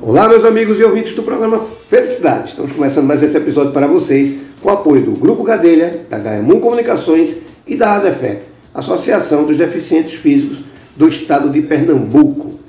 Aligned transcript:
Olá, 0.00 0.28
meus 0.28 0.44
amigos 0.44 0.78
e 0.78 0.84
ouvintes 0.84 1.12
do 1.12 1.24
programa 1.24 1.58
Felicidade. 1.58 2.50
Estamos 2.50 2.70
começando 2.70 3.04
mais 3.04 3.20
esse 3.20 3.36
episódio 3.36 3.72
para 3.72 3.88
vocês 3.88 4.36
com 4.62 4.68
o 4.68 4.72
apoio 4.72 5.02
do 5.02 5.10
Grupo 5.10 5.42
Gadelha, 5.42 6.06
da 6.08 6.18
Gaemon 6.18 6.60
Comunicações 6.60 7.38
e 7.66 7.74
da 7.74 7.96
ADEFEP, 7.96 8.42
Associação 8.72 9.44
dos 9.44 9.56
Deficientes 9.56 10.14
Físicos 10.14 10.58
do 10.96 11.08
Estado 11.08 11.50
de 11.50 11.60
Pernambuco. 11.62 12.60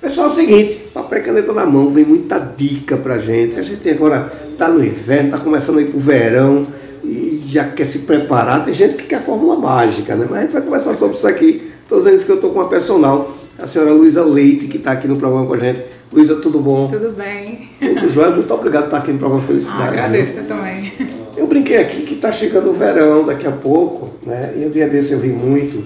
Pessoal, 0.00 0.28
é 0.28 0.30
o 0.30 0.32
seguinte, 0.32 0.74
papel 0.94 1.18
e 1.18 1.22
caneta 1.22 1.52
na 1.52 1.66
mão, 1.66 1.90
vem 1.90 2.04
muita 2.04 2.38
dica 2.38 2.96
pra 2.96 3.18
gente. 3.18 3.58
A 3.58 3.62
gente 3.62 3.90
agora 3.90 4.32
está 4.52 4.68
no 4.68 4.82
inverno, 4.82 5.30
está 5.30 5.38
começando 5.40 5.78
a 5.78 5.82
ir 5.82 5.90
pro 5.90 5.98
verão 5.98 6.64
e 7.02 7.42
já 7.44 7.64
quer 7.64 7.86
se 7.86 8.00
preparar. 8.00 8.62
Tem 8.62 8.72
gente 8.72 8.94
que 8.94 9.04
quer 9.04 9.20
fórmula 9.24 9.56
mágica, 9.56 10.14
né? 10.14 10.28
Mas 10.30 10.38
a 10.38 10.42
gente 10.42 10.52
vai 10.52 10.62
conversar 10.62 10.94
sobre 10.94 11.16
isso 11.16 11.26
aqui. 11.26 11.72
Estou 11.82 11.98
dizendo 11.98 12.14
isso 12.14 12.24
que 12.24 12.32
eu 12.32 12.36
estou 12.36 12.50
com 12.50 12.60
uma 12.60 12.68
personal, 12.68 13.36
a 13.58 13.66
senhora 13.66 13.90
Luísa 13.90 14.24
Leite, 14.24 14.68
que 14.68 14.76
está 14.76 14.92
aqui 14.92 15.08
no 15.08 15.16
programa 15.16 15.44
com 15.44 15.54
a 15.54 15.58
gente. 15.58 15.97
Luísa, 16.10 16.36
tudo 16.36 16.60
bom? 16.60 16.88
Tudo 16.88 17.10
bem. 17.10 17.68
Tudo 17.78 18.08
jóia, 18.08 18.30
muito 18.30 18.52
obrigado 18.52 18.84
por 18.84 18.86
estar 18.86 18.98
aqui 18.98 19.12
no 19.12 19.18
programa 19.18 19.42
Felicidade. 19.42 19.82
Ah, 19.82 19.88
agradeço 19.88 20.34
né? 20.34 20.44
também. 20.48 20.92
Eu 21.36 21.46
brinquei 21.46 21.76
aqui 21.76 22.02
que 22.02 22.14
está 22.14 22.32
chegando 22.32 22.70
o 22.70 22.72
verão 22.72 23.24
daqui 23.24 23.46
a 23.46 23.52
pouco, 23.52 24.10
né? 24.24 24.54
E 24.56 24.64
um 24.64 24.70
dia 24.70 24.88
desse 24.88 25.12
eu 25.12 25.18
vi 25.18 25.28
muito, 25.28 25.84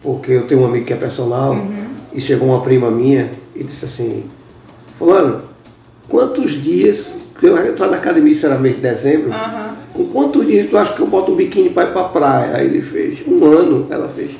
porque 0.00 0.32
eu 0.32 0.46
tenho 0.46 0.62
um 0.62 0.64
amigo 0.64 0.86
que 0.86 0.92
é 0.92 0.96
personal, 0.96 1.52
uhum. 1.52 1.86
e 2.12 2.20
chegou 2.20 2.48
uma 2.48 2.60
prima 2.60 2.90
minha 2.90 3.30
e 3.54 3.64
disse 3.64 3.84
assim, 3.84 4.24
fulano, 4.96 5.42
quantos 6.08 6.52
dias, 6.52 7.14
que 7.38 7.46
eu 7.46 7.58
entrar 7.66 7.88
na 7.88 7.96
academia, 7.96 8.32
isso 8.32 8.46
era 8.46 8.56
mês 8.58 8.76
de 8.76 8.82
dezembro, 8.82 9.30
uhum. 9.30 9.74
com 9.92 10.06
quantos 10.06 10.46
dias 10.46 10.70
tu 10.70 10.78
acha 10.78 10.94
que 10.94 11.00
eu 11.00 11.06
boto 11.08 11.32
um 11.32 11.36
biquíni 11.36 11.70
para 11.70 11.88
ir 11.88 11.92
para 11.92 12.02
a 12.02 12.08
praia? 12.08 12.56
Aí 12.58 12.66
ele 12.66 12.80
fez, 12.80 13.18
um 13.26 13.44
ano, 13.44 13.88
ela 13.90 14.08
fez. 14.08 14.30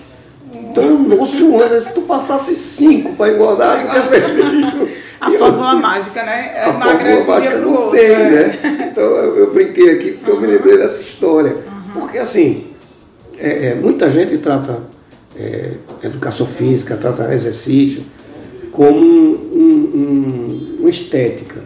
Então, 0.54 0.96
nossa, 1.00 1.34
um 1.42 1.60
ano, 1.60 1.80
se 1.80 1.92
tu 1.92 2.02
passasse 2.02 2.54
cinco 2.54 3.14
para 3.16 3.32
engordar, 3.32 3.84
tu 3.84 3.92
quer 3.92 4.08
perder. 4.08 4.98
Fórmula 5.50 5.74
mágica, 5.74 6.22
né? 6.22 6.52
É 6.54 6.62
a 6.64 6.72
fórmula 6.72 7.26
mágica 7.26 7.58
não 7.58 7.72
outro, 7.74 7.98
tem, 7.98 8.08
né? 8.08 8.30
né? 8.30 8.88
Então 8.92 9.04
eu, 9.04 9.36
eu, 9.36 9.52
brinquei 9.52 9.90
aqui 9.90 10.12
porque 10.12 10.30
uhum. 10.30 10.36
eu 10.36 10.40
me 10.40 10.46
lembrei 10.46 10.78
dessa 10.78 11.00
história. 11.00 11.52
Uhum. 11.52 12.00
Porque 12.00 12.18
assim, 12.18 12.64
é, 13.38 13.68
é, 13.68 13.74
muita 13.74 14.10
gente 14.10 14.38
trata 14.38 14.82
é, 15.36 15.72
educação 16.02 16.46
física, 16.46 16.96
trata 16.96 17.32
exercício 17.32 18.04
como 18.72 19.00
um, 19.00 19.90
um, 19.94 20.76
uma 20.80 20.90
estética. 20.90 21.62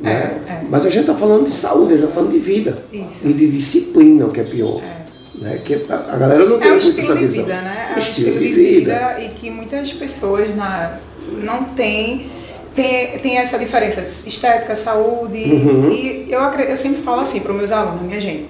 Né? 0.00 0.40
É, 0.46 0.52
é. 0.52 0.62
Mas 0.68 0.86
a 0.86 0.90
gente 0.90 1.02
está 1.02 1.14
falando 1.14 1.46
de 1.46 1.52
saúde, 1.52 1.94
a 1.94 1.96
gente 1.96 2.04
está 2.04 2.14
falando 2.14 2.32
de 2.32 2.38
vida. 2.38 2.78
Isso. 2.92 3.28
E 3.28 3.32
de 3.32 3.50
disciplina, 3.50 4.26
o 4.26 4.30
que 4.30 4.40
é 4.40 4.44
pior. 4.44 4.82
É. 4.82 5.04
Né? 5.38 5.60
Que 5.64 5.74
a, 5.88 6.16
galera 6.16 6.44
não 6.44 6.58
tem 6.58 6.70
é 6.70 6.74
o 6.74 6.78
estilo 6.78 7.16
de 7.16 7.26
vida, 7.26 7.60
né? 7.60 7.88
É 7.90 7.94
o 7.94 7.98
estilo, 7.98 8.28
estilo 8.28 8.38
de, 8.38 8.48
de 8.48 8.54
vida. 8.54 8.92
vida. 8.94 9.20
e 9.20 9.28
que 9.30 9.50
muitas 9.50 9.92
pessoas 9.92 10.54
na, 10.54 10.98
não 11.42 11.64
têm 11.64 12.26
tem, 12.74 13.18
tem 13.18 13.38
essa 13.38 13.58
diferença 13.58 14.06
estética, 14.26 14.74
saúde. 14.74 15.38
Uhum. 15.38 15.90
E 15.90 16.26
eu, 16.30 16.40
eu 16.40 16.76
sempre 16.76 17.02
falo 17.02 17.20
assim 17.20 17.40
para 17.40 17.52
os 17.52 17.56
meus 17.56 17.72
alunos, 17.72 18.02
minha 18.02 18.20
gente, 18.20 18.48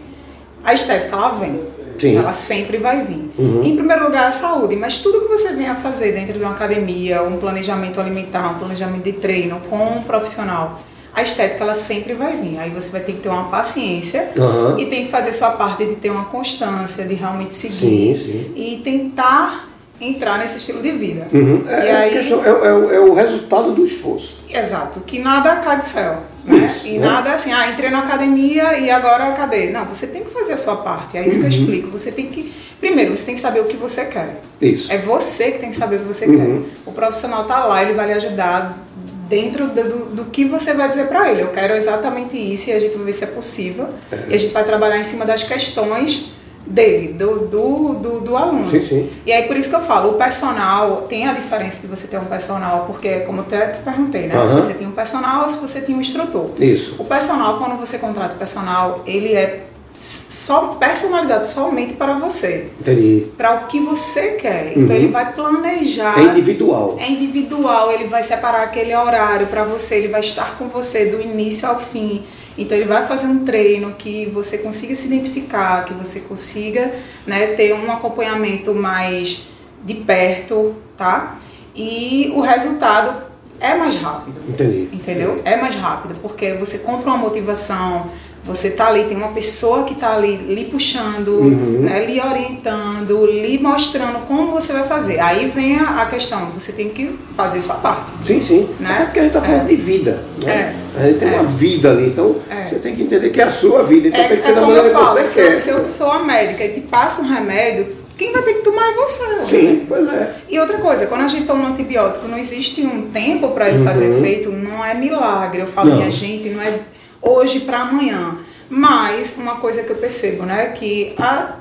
a 0.65 0.73
estética 0.73 1.15
ela 1.15 1.29
vem. 1.31 1.61
Sim. 1.99 2.17
Ela 2.17 2.33
sempre 2.33 2.79
vai 2.79 3.03
vir. 3.03 3.31
Uhum. 3.39 3.63
Em 3.63 3.77
primeiro 3.77 4.05
lugar, 4.05 4.29
a 4.29 4.33
saúde, 4.33 4.75
mas 4.75 4.99
tudo 4.99 5.21
que 5.21 5.29
você 5.29 5.53
venha 5.53 5.77
fazer 5.77 6.13
dentro 6.13 6.33
de 6.33 6.41
uma 6.41 6.51
academia, 6.51 7.23
um 7.23 7.37
planejamento 7.37 8.01
alimentar, 8.01 8.51
um 8.51 8.59
planejamento 8.59 9.05
de 9.05 9.13
treino 9.13 9.61
com 9.71 9.99
um 9.99 10.03
profissional, 10.03 10.81
a 11.15 11.23
estética 11.23 11.63
ela 11.63 11.75
sempre 11.75 12.15
vai 12.15 12.37
vir. 12.37 12.59
Aí 12.59 12.71
você 12.71 12.91
vai 12.91 13.01
ter 13.01 13.13
que 13.13 13.21
ter 13.21 13.29
uma 13.29 13.45
paciência 13.45 14.33
uhum. 14.37 14.79
e 14.79 14.87
tem 14.87 15.05
que 15.05 15.11
fazer 15.11 15.33
sua 15.33 15.53
parte 15.53 15.87
de 15.87 15.95
ter 15.95 16.11
uma 16.11 16.25
constância, 16.25 17.05
de 17.05 17.15
realmente 17.15 17.55
seguir 17.55 18.17
sim, 18.17 18.25
sim. 18.25 18.53
e 18.57 18.81
tentar 18.83 19.74
entrar 20.01 20.39
nesse 20.39 20.59
estilo 20.59 20.83
de 20.83 20.93
vida. 20.93 21.29
Uhum. 21.33 21.63
É, 21.69 21.85
e 21.85 21.89
é 21.89 21.97
aí, 21.97 22.17
é, 22.17 22.21
é, 22.21 22.97
é, 22.97 23.01
o 23.01 23.15
resultado 23.15 23.73
do 23.73 23.85
esforço. 23.85 24.43
Exato, 24.53 25.01
que 25.01 25.19
nada 25.19 25.57
cai 25.57 25.77
do 25.77 25.85
céu. 25.85 26.23
Né? 26.45 26.67
Isso, 26.67 26.87
e 26.87 26.99
né? 26.99 27.07
nada 27.07 27.33
assim, 27.33 27.53
ah, 27.53 27.71
entrei 27.71 27.91
na 27.91 28.01
academia 28.01 28.79
e 28.79 28.91
agora 28.91 29.33
cadê? 29.33 29.71
Não, 29.71 29.87
você 29.87 30.07
tem 30.07 30.23
que 30.23 30.31
fazer 30.31 30.53
a 30.53 30.59
sua 30.59 30.77
parte. 30.77 31.17
É 31.17 31.27
isso 31.27 31.39
uhum. 31.39 31.49
que 31.49 31.55
eu 31.55 31.59
uhum. 31.59 31.65
explico. 31.65 31.91
Você 31.91 32.13
tem 32.13 32.27
que. 32.27 32.53
Primeiro, 32.81 33.17
você 33.17 33.25
tem 33.25 33.35
que 33.35 33.41
saber 33.41 33.61
o 33.61 33.65
que 33.65 33.77
você 33.77 34.05
quer. 34.07 34.43
Isso. 34.61 34.93
É 34.93 34.99
você 34.99 35.53
que 35.53 35.59
tem 35.59 35.71
que 35.71 35.77
saber 35.77 35.97
o 35.97 35.99
que 36.01 36.07
você 36.07 36.27
uhum. 36.27 36.63
quer. 36.63 36.71
O 36.85 36.93
profissional 36.93 37.43
está 37.43 37.65
lá, 37.65 37.83
ele 37.83 37.95
vai 37.95 38.07
lhe 38.07 38.13
ajudar 38.13 38.85
dentro 39.29 39.69
do, 39.69 40.07
do 40.07 40.25
que 40.27 40.45
você 40.45 40.75
vai 40.75 40.89
dizer 40.89 41.07
para 41.07 41.31
ele. 41.31 41.43
Eu 41.43 41.49
quero 41.49 41.75
exatamente 41.75 42.37
isso 42.37 42.69
e 42.69 42.73
a 42.73 42.81
gente 42.81 42.95
vai 42.97 43.07
ver 43.07 43.13
se 43.13 43.25
é 43.25 43.29
possível. 43.29 43.89
É. 44.13 44.19
E 44.29 44.35
a 44.35 44.39
gente 44.39 44.53
vai 44.53 44.65
trabalhar 44.65 44.99
em 44.99 45.05
cima 45.05 45.25
das 45.25 45.43
questões 45.43 46.34
dele, 46.67 47.13
do, 47.13 47.47
do, 47.47 47.95
do, 47.95 48.21
do, 48.21 48.37
aluno. 48.37 48.71
Sim, 48.71 48.83
sim. 48.83 49.11
E 49.27 49.33
aí 49.33 49.43
por 49.43 49.57
isso 49.57 49.69
que 49.69 49.77
eu 49.77 49.81
falo, 49.81 50.11
o 50.11 50.15
personal, 50.15 51.03
tem 51.03 51.27
a 51.27 51.33
diferença 51.33 51.81
de 51.81 51.87
você 51.87 52.07
ter 52.07 52.19
um 52.19 52.25
personal, 52.25 52.85
porque 52.87 53.21
como 53.21 53.43
até 53.43 53.69
te 53.69 53.79
perguntei, 53.79 54.27
né? 54.27 54.39
Uhum. 54.39 54.49
Se 54.49 54.55
você 54.55 54.75
tem 54.75 54.87
um 54.87 54.93
personal 54.93 55.43
ou 55.43 55.49
se 55.49 55.59
você 55.59 55.81
tem 55.81 55.95
um 55.95 56.01
instrutor. 56.01 56.51
Isso. 56.59 56.97
O 56.99 57.05
personal, 57.05 57.59
quando 57.59 57.79
você 57.79 57.99
contrata 57.99 58.35
o 58.35 58.39
personal, 58.39 59.03
ele 59.07 59.35
é 59.35 59.67
só 59.97 60.77
personalizado 60.79 61.47
somente 61.47 61.95
para 61.95 62.15
você. 62.15 62.69
Entendi. 62.81 63.27
Para 63.37 63.55
o 63.55 63.67
que 63.67 63.81
você 63.81 64.33
quer. 64.33 64.73
Então 64.73 64.95
uhum. 64.95 65.03
ele 65.03 65.09
vai 65.09 65.33
planejar. 65.33 66.19
É 66.19 66.23
individual. 66.25 66.97
É 66.99 67.09
individual, 67.09 67.93
ele 67.93 68.07
vai 68.07 68.23
separar 68.23 68.65
aquele 68.65 68.95
horário 68.95 69.47
para 69.47 69.65
você, 69.65 69.97
ele 69.97 70.09
vai 70.09 70.21
estar 70.21 70.59
com 70.59 70.69
você 70.69 71.07
do 71.07 71.21
início 71.21 71.69
ao 71.69 71.79
fim. 71.79 72.25
Então 72.57 72.77
ele 72.77 72.87
vai 72.87 73.07
fazer 73.07 73.27
um 73.27 73.45
treino 73.45 73.93
que 73.95 74.27
você 74.27 74.59
consiga 74.59 74.95
se 74.95 75.07
identificar, 75.07 75.85
que 75.85 75.93
você 75.93 76.21
consiga 76.21 76.93
né, 77.27 77.49
ter 77.49 77.75
um 77.75 77.91
acompanhamento 77.91 78.75
mais 78.75 79.47
de 79.85 79.95
perto, 79.95 80.75
tá? 80.97 81.37
E 81.75 82.33
o 82.35 82.41
resultado 82.41 83.25
é 83.61 83.75
mais 83.75 83.97
rápido. 83.97 84.41
Entendi. 84.49 84.89
Entendeu? 84.93 85.41
É 85.45 85.57
mais 85.57 85.75
rápido, 85.75 86.17
porque 86.23 86.55
você 86.55 86.79
compra 86.79 87.11
uma 87.11 87.19
motivação, 87.19 88.09
você 88.45 88.71
tá 88.71 88.89
ali, 88.89 89.05
tem 89.05 89.17
uma 89.17 89.29
pessoa 89.29 89.85
que 89.85 89.95
tá 89.95 90.15
ali 90.15 90.37
lhe 90.37 90.67
puxando, 90.67 91.29
uhum. 91.29 91.81
né, 91.81 92.05
lhe 92.05 92.21
orientando, 92.21 93.25
lhe 93.25 93.59
mostrando 93.59 94.27
como 94.27 94.53
você 94.53 94.73
vai 94.73 94.85
fazer. 94.85 95.19
Aí 95.19 95.49
vem 95.49 95.79
a, 95.79 96.03
a, 96.03 96.07
questão, 96.07 96.51
você 96.51 96.73
tem 96.73 96.91
que 96.91 97.19
fazer 97.35 97.61
sua 97.63 97.77
parte. 97.77 98.13
Sim, 98.23 98.43
sim. 98.43 98.69
Né? 98.79 98.91
Até 98.91 99.05
porque 99.05 99.19
a 99.19 99.23
gente 99.23 99.33
tá 99.33 99.41
falando 99.41 99.63
é. 99.63 99.65
de 99.65 99.77
vida. 99.77 100.25
Né? 100.45 100.53
É. 100.53 101.01
A 101.01 101.07
gente 101.07 101.19
tem 101.21 101.29
é. 101.29 101.33
uma 101.33 101.45
vida 101.45 101.91
ali, 101.91 102.09
então 102.09 102.37
é. 102.51 102.67
você 102.67 102.77
tem 102.77 102.95
que 102.95 103.03
entender 103.03 103.31
que 103.31 103.41
é 103.41 103.45
a 103.45 103.53
sua 103.53 103.83
vida. 103.83 104.09
Então 104.09 104.21
é, 104.21 104.29
tem 104.29 104.37
que 104.37 104.45
ser 104.45 104.53
é 104.53 104.55
da 104.55 104.61
maneira 104.61 104.91
que 104.91 104.95
você 104.95 105.25
se 105.25 105.35
quer. 105.35 105.59
Se 105.59 105.71
eu 105.71 105.87
sou 105.87 106.11
a 106.11 106.23
médica 106.23 106.65
e 106.65 106.69
te 106.69 106.81
passo 106.83 107.23
um 107.23 107.27
remédio, 107.27 107.97
quem 108.17 108.31
vai 108.31 108.43
ter 108.43 108.55
que 108.55 108.63
tomar 108.63 108.91
é 108.91 108.95
você. 108.95 109.25
Sim, 109.49 109.63
né? 109.63 109.85
pois 109.89 110.07
é. 110.07 110.35
E 110.51 110.61
outra 110.61 110.77
coisa, 110.79 111.07
quando 111.07 111.23
a 111.23 111.29
gente 111.29 111.47
toma 111.47 111.65
um 111.65 111.69
antibiótico, 111.69 112.29
não 112.29 112.39
existe 112.39 112.83
um 112.83 113.09
tempo 113.11 113.49
para 113.53 113.71
ele 113.71 113.79
uhum. 113.79 113.85
fazer 113.85 114.19
efeito, 114.19 114.53
não 114.53 114.85
é 114.85 114.93
milagre. 114.93 115.63
Eu 115.63 115.67
falo, 115.67 115.89
não. 115.89 115.97
minha 115.97 116.11
gente, 116.11 116.51
não 116.51 116.63
é 116.63 116.79
hoje 117.25 117.61
para 117.61 117.81
amanhã. 117.81 118.37
Mas 118.69 119.35
uma 119.37 119.57
coisa 119.57 119.83
que 119.83 119.91
eu 119.91 119.97
percebo, 119.97 120.45
né, 120.45 120.67
que 120.69 121.15
a, 121.19 121.57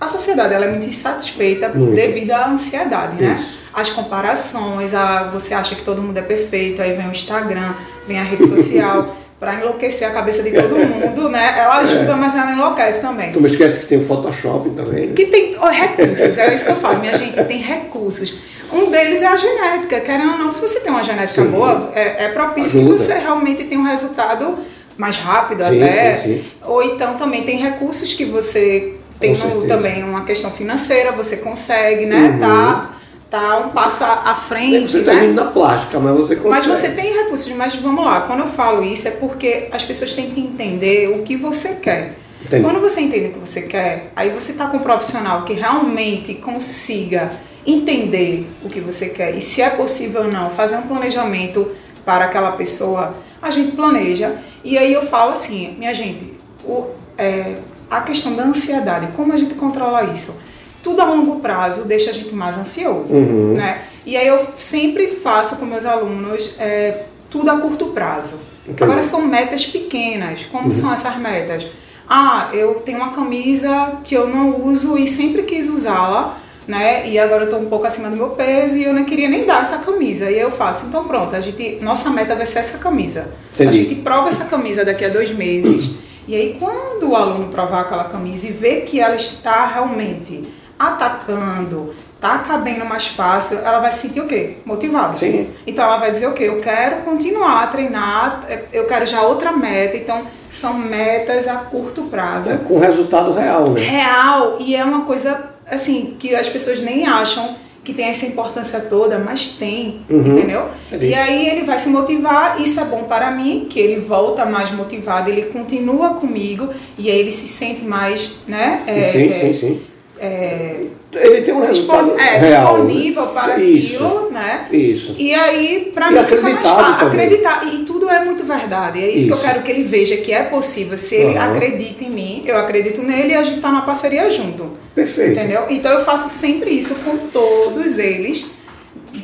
a 0.00 0.08
sociedade 0.08 0.54
ela 0.54 0.64
é 0.64 0.70
muito 0.70 0.86
insatisfeita 0.86 1.68
muito. 1.68 1.94
devido 1.94 2.32
à 2.32 2.48
ansiedade, 2.48 3.22
né? 3.22 3.36
Isso. 3.38 3.58
As 3.72 3.90
comparações, 3.90 4.94
a, 4.94 5.24
você 5.24 5.54
acha 5.54 5.74
que 5.74 5.82
todo 5.82 6.02
mundo 6.02 6.18
é 6.18 6.22
perfeito, 6.22 6.82
aí 6.82 6.92
vem 6.92 7.06
o 7.06 7.12
Instagram, 7.12 7.74
vem 8.06 8.18
a 8.18 8.24
rede 8.24 8.46
social. 8.46 9.14
para 9.38 9.54
enlouquecer 9.54 10.08
a 10.08 10.10
cabeça 10.10 10.42
de 10.42 10.50
todo 10.50 10.76
mundo, 10.76 11.28
né? 11.28 11.54
Ela 11.56 11.80
é. 11.80 11.84
ajuda, 11.84 12.12
é. 12.12 12.14
mas 12.16 12.34
ela 12.34 12.52
enlouquece 12.52 13.00
também. 13.00 13.32
Tu 13.32 13.40
me 13.40 13.48
esquece 13.48 13.80
que 13.80 13.86
tem 13.86 13.98
o 13.98 14.04
Photoshop 14.04 14.70
também, 14.70 15.06
né? 15.06 15.12
Que 15.14 15.26
tem 15.26 15.56
oh, 15.60 15.68
recursos, 15.68 16.36
é 16.38 16.52
isso 16.52 16.64
que 16.64 16.72
eu 16.72 16.76
falo, 16.76 16.98
minha 16.98 17.16
gente, 17.16 17.42
tem 17.44 17.58
recursos. 17.58 18.34
Um 18.72 18.90
deles 18.90 19.22
é 19.22 19.26
a 19.26 19.36
genética, 19.36 20.00
querendo 20.00 20.32
ou 20.32 20.38
não, 20.38 20.50
se 20.50 20.60
você 20.60 20.80
tem 20.80 20.90
uma 20.90 21.04
genética 21.04 21.42
Sim. 21.42 21.50
boa, 21.50 21.90
é, 21.94 22.24
é 22.24 22.28
propício 22.28 22.80
ajuda. 22.80 22.94
que 22.94 23.00
você 23.00 23.14
realmente 23.14 23.64
tenha 23.64 23.80
um 23.80 23.84
resultado 23.84 24.58
mais 24.98 25.16
rápido 25.16 25.64
sim, 25.64 25.82
até. 25.82 26.16
Sim, 26.18 26.24
sim. 26.24 26.44
Ou 26.64 26.82
então 26.82 27.14
também 27.14 27.44
tem 27.44 27.56
recursos 27.56 28.12
que 28.12 28.24
você 28.24 28.94
tem 29.18 29.36
no, 29.36 29.66
também 29.66 30.04
uma 30.04 30.24
questão 30.24 30.50
financeira, 30.50 31.12
você 31.12 31.38
consegue, 31.38 32.04
né? 32.04 32.32
Uhum. 32.32 32.38
Tá, 32.38 32.90
tá 33.30 33.58
um 33.58 33.68
passo 33.70 34.04
à 34.04 34.34
frente. 34.34 34.92
Você 34.92 34.98
está 34.98 35.14
né? 35.14 35.26
indo 35.26 35.34
na 35.34 35.46
plástica, 35.46 35.98
mas 35.98 36.16
você 36.16 36.36
consegue. 36.36 36.50
Mas 36.50 36.66
você 36.66 36.88
tem 36.90 37.12
recursos, 37.12 37.52
mas 37.52 37.74
vamos 37.76 38.04
lá, 38.04 38.22
quando 38.22 38.40
eu 38.40 38.48
falo 38.48 38.84
isso 38.84 39.08
é 39.08 39.12
porque 39.12 39.68
as 39.72 39.82
pessoas 39.82 40.14
têm 40.14 40.30
que 40.30 40.40
entender 40.40 41.08
o 41.08 41.22
que 41.22 41.36
você 41.36 41.76
quer. 41.76 42.14
Entendi. 42.44 42.62
Quando 42.62 42.80
você 42.80 43.00
entende 43.00 43.28
o 43.28 43.32
que 43.32 43.38
você 43.38 43.62
quer, 43.62 44.12
aí 44.14 44.30
você 44.30 44.52
está 44.52 44.66
com 44.66 44.76
um 44.76 44.80
profissional 44.80 45.42
que 45.42 45.52
realmente 45.52 46.34
consiga 46.34 47.32
entender 47.66 48.46
o 48.64 48.68
que 48.68 48.80
você 48.80 49.08
quer 49.08 49.36
e 49.36 49.40
se 49.40 49.60
é 49.60 49.68
possível 49.68 50.22
ou 50.22 50.32
não 50.32 50.48
fazer 50.48 50.76
um 50.76 50.82
planejamento 50.82 51.68
para 52.04 52.24
aquela 52.24 52.52
pessoa, 52.52 53.14
a 53.40 53.50
gente 53.50 53.76
planeja 53.76 54.36
e 54.64 54.76
aí 54.76 54.92
eu 54.92 55.02
falo 55.02 55.32
assim, 55.32 55.74
minha 55.78 55.94
gente, 55.94 56.32
o, 56.64 56.86
é, 57.16 57.56
a 57.90 58.00
questão 58.00 58.34
da 58.34 58.42
ansiedade, 58.42 59.08
como 59.16 59.32
a 59.32 59.36
gente 59.36 59.54
controla 59.54 60.04
isso? 60.04 60.36
Tudo 60.82 61.00
a 61.00 61.04
longo 61.04 61.40
prazo 61.40 61.84
deixa 61.84 62.10
a 62.10 62.12
gente 62.12 62.34
mais 62.34 62.56
ansioso, 62.56 63.14
uhum. 63.14 63.54
né? 63.54 63.82
E 64.06 64.16
aí 64.16 64.26
eu 64.26 64.48
sempre 64.54 65.08
faço 65.08 65.56
com 65.56 65.66
meus 65.66 65.84
alunos 65.84 66.56
é, 66.58 67.04
tudo 67.28 67.50
a 67.50 67.58
curto 67.58 67.86
prazo. 67.86 68.38
Entendi. 68.62 68.84
Agora 68.84 69.02
são 69.02 69.26
metas 69.26 69.66
pequenas. 69.66 70.44
Como 70.44 70.64
uhum. 70.64 70.70
são 70.70 70.92
essas 70.92 71.16
metas? 71.16 71.66
Ah, 72.08 72.48
eu 72.52 72.76
tenho 72.76 72.98
uma 72.98 73.10
camisa 73.10 73.98
que 74.04 74.14
eu 74.14 74.28
não 74.28 74.64
uso 74.64 74.96
e 74.96 75.06
sempre 75.06 75.42
quis 75.42 75.68
usá-la 75.68 76.38
né? 76.68 77.08
E 77.08 77.18
agora 77.18 77.44
eu 77.44 77.50
tô 77.50 77.56
um 77.56 77.64
pouco 77.64 77.86
acima 77.86 78.10
do 78.10 78.16
meu 78.16 78.28
peso 78.30 78.76
e 78.76 78.84
eu 78.84 78.92
não 78.92 79.04
queria 79.04 79.26
nem 79.26 79.46
dar 79.46 79.62
essa 79.62 79.78
camisa. 79.78 80.30
E 80.30 80.38
eu 80.38 80.50
faço, 80.50 80.86
então 80.86 81.04
pronto, 81.04 81.34
a 81.34 81.40
gente, 81.40 81.78
nossa 81.80 82.10
meta 82.10 82.36
vai 82.36 82.44
ser 82.44 82.58
essa 82.58 82.76
camisa. 82.76 83.30
Entendi. 83.54 83.68
A 83.68 83.72
gente 83.72 83.94
prova 83.96 84.28
essa 84.28 84.44
camisa 84.44 84.84
daqui 84.84 85.06
a 85.06 85.08
dois 85.08 85.32
meses. 85.32 85.92
E 86.28 86.36
aí 86.36 86.58
quando 86.60 87.08
o 87.08 87.16
aluno 87.16 87.48
provar 87.48 87.80
aquela 87.80 88.04
camisa 88.04 88.46
e 88.46 88.52
ver 88.52 88.82
que 88.82 89.00
ela 89.00 89.16
está 89.16 89.66
realmente 89.66 90.44
atacando, 90.78 91.94
tá 92.20 92.38
cabendo 92.38 92.84
mais 92.84 93.06
fácil, 93.06 93.58
ela 93.60 93.80
vai 93.80 93.90
se 93.90 94.06
sentir 94.06 94.20
o 94.20 94.26
quê? 94.26 94.58
Motivada. 94.66 95.16
Sim. 95.16 95.48
Então 95.66 95.84
ela 95.86 95.96
vai 95.96 96.12
dizer 96.12 96.26
o 96.26 96.34
quê? 96.34 96.44
Eu 96.44 96.60
quero 96.60 96.98
continuar 96.98 97.62
a 97.62 97.66
treinar, 97.68 98.44
eu 98.74 98.86
quero 98.86 99.06
já 99.06 99.22
outra 99.22 99.52
meta. 99.52 99.96
Então 99.96 100.20
são 100.50 100.74
metas 100.74 101.48
a 101.48 101.56
curto 101.56 102.02
prazo. 102.02 102.52
É 102.52 102.56
com 102.58 102.78
resultado 102.78 103.32
real, 103.32 103.70
né? 103.70 103.80
Real. 103.80 104.56
E 104.60 104.76
é 104.76 104.84
uma 104.84 105.06
coisa 105.06 105.56
assim, 105.70 106.16
que 106.18 106.34
as 106.34 106.48
pessoas 106.48 106.80
nem 106.80 107.06
acham 107.06 107.56
que 107.88 107.94
tem 107.94 108.06
essa 108.06 108.26
importância 108.26 108.80
toda, 108.80 109.18
mas 109.18 109.48
tem, 109.48 110.00
uhum. 110.10 110.20
entendeu? 110.20 110.68
E 111.00 111.14
aí 111.14 111.48
ele 111.48 111.62
vai 111.62 111.78
se 111.78 111.88
motivar, 111.88 112.60
isso 112.60 112.78
é 112.78 112.84
bom 112.84 113.04
para 113.04 113.30
mim, 113.30 113.66
que 113.70 113.80
ele 113.80 113.98
volta 113.98 114.44
mais 114.44 114.70
motivado, 114.72 115.30
ele 115.30 115.42
continua 115.42 116.10
comigo 116.10 116.68
e 116.98 117.10
aí 117.10 117.18
ele 117.18 117.32
se 117.32 117.46
sente 117.46 117.82
mais, 117.84 118.40
né? 118.46 118.82
É, 118.86 119.04
sim, 119.04 119.30
é, 119.30 119.32
sim, 119.32 119.54
sim. 119.54 119.80
É, 120.20 120.86
ele 121.14 121.42
tem 121.42 121.54
um 121.54 121.60
resultado 121.60 122.18
é, 122.18 122.38
real, 122.38 122.78
né? 122.78 122.86
disponível 122.86 123.26
né? 123.26 123.32
para 123.32 123.58
isso, 123.58 124.04
aquilo, 124.04 124.30
né? 124.30 124.68
Isso. 124.70 125.14
E 125.18 125.32
aí, 125.32 125.90
para 125.94 126.10
mim, 126.10 126.24
fica 126.24 126.42
mais 126.42 126.60
fácil. 126.60 127.06
Acreditar. 127.06 127.66
E 127.66 127.84
tudo 127.84 128.10
é 128.10 128.24
muito 128.24 128.44
verdade. 128.44 129.02
É 129.02 129.08
isso, 129.08 129.16
isso, 129.16 129.26
que 129.28 129.32
eu 129.32 129.38
quero 129.38 129.62
que 129.62 129.70
ele 129.70 129.84
veja 129.84 130.16
que 130.16 130.32
é 130.32 130.42
possível. 130.42 130.98
Se 130.98 131.14
ele 131.14 131.34
uhum. 131.34 131.42
acredita 131.42 132.04
em 132.04 132.10
mim, 132.10 132.42
eu 132.44 132.58
acredito 132.58 133.02
nele 133.02 133.32
e 133.32 133.34
a 133.34 133.42
gente 133.42 133.60
tá 133.60 133.72
na 133.72 133.82
parceria 133.82 134.30
junto. 134.30 134.72
Perfeito. 134.94 135.32
Entendeu? 135.32 135.64
Então 135.70 135.92
eu 135.92 136.04
faço 136.04 136.28
sempre 136.28 136.70
isso 136.70 136.94
com 136.96 137.16
todos 137.28 137.96
eles. 137.96 138.46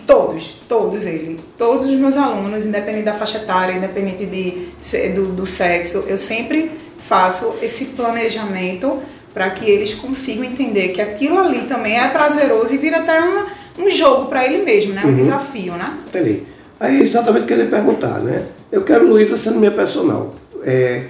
Todos, 0.07 0.61
todos 0.67 1.05
eles. 1.05 1.39
Todos 1.57 1.87
os 1.87 1.93
meus 1.93 2.17
alunos, 2.17 2.65
independente 2.65 3.05
da 3.05 3.15
faixa 3.15 3.39
etária, 3.39 3.75
independente 3.75 4.25
de, 4.27 5.09
do, 5.11 5.33
do 5.33 5.47
sexo, 5.47 6.05
eu 6.07 6.17
sempre 6.17 6.71
faço 6.99 7.57
esse 7.63 7.87
planejamento 7.87 9.01
para 9.35 9.51
que 9.51 9.69
eles 9.69 9.93
consigam 9.93 10.45
entender 10.45 10.89
que 10.89 11.03
aquilo 11.03 11.39
ali 11.39 11.63
também 11.63 11.99
é 11.99 12.09
prazeroso 12.09 12.73
e 12.73 12.79
vira 12.79 12.99
até 12.99 13.21
uma, 13.21 13.47
um 13.79 13.91
jogo 13.91 14.27
para 14.27 14.47
ele 14.47 14.65
mesmo, 14.65 14.95
né? 14.95 15.03
Um 15.05 15.09
uhum. 15.09 15.15
desafio, 15.15 15.73
né? 15.73 15.93
Entendi. 16.07 16.45
Aí 16.79 17.03
exatamente 17.03 17.43
o 17.43 17.47
que 17.47 17.53
ele 17.53 17.67
perguntar, 17.67 18.21
né? 18.21 18.45
Eu 18.71 18.83
quero 18.83 19.07
Luísa 19.07 19.37
sendo 19.37 19.59
minha 19.59 19.73
personal. 19.73 20.31
É, 20.63 21.07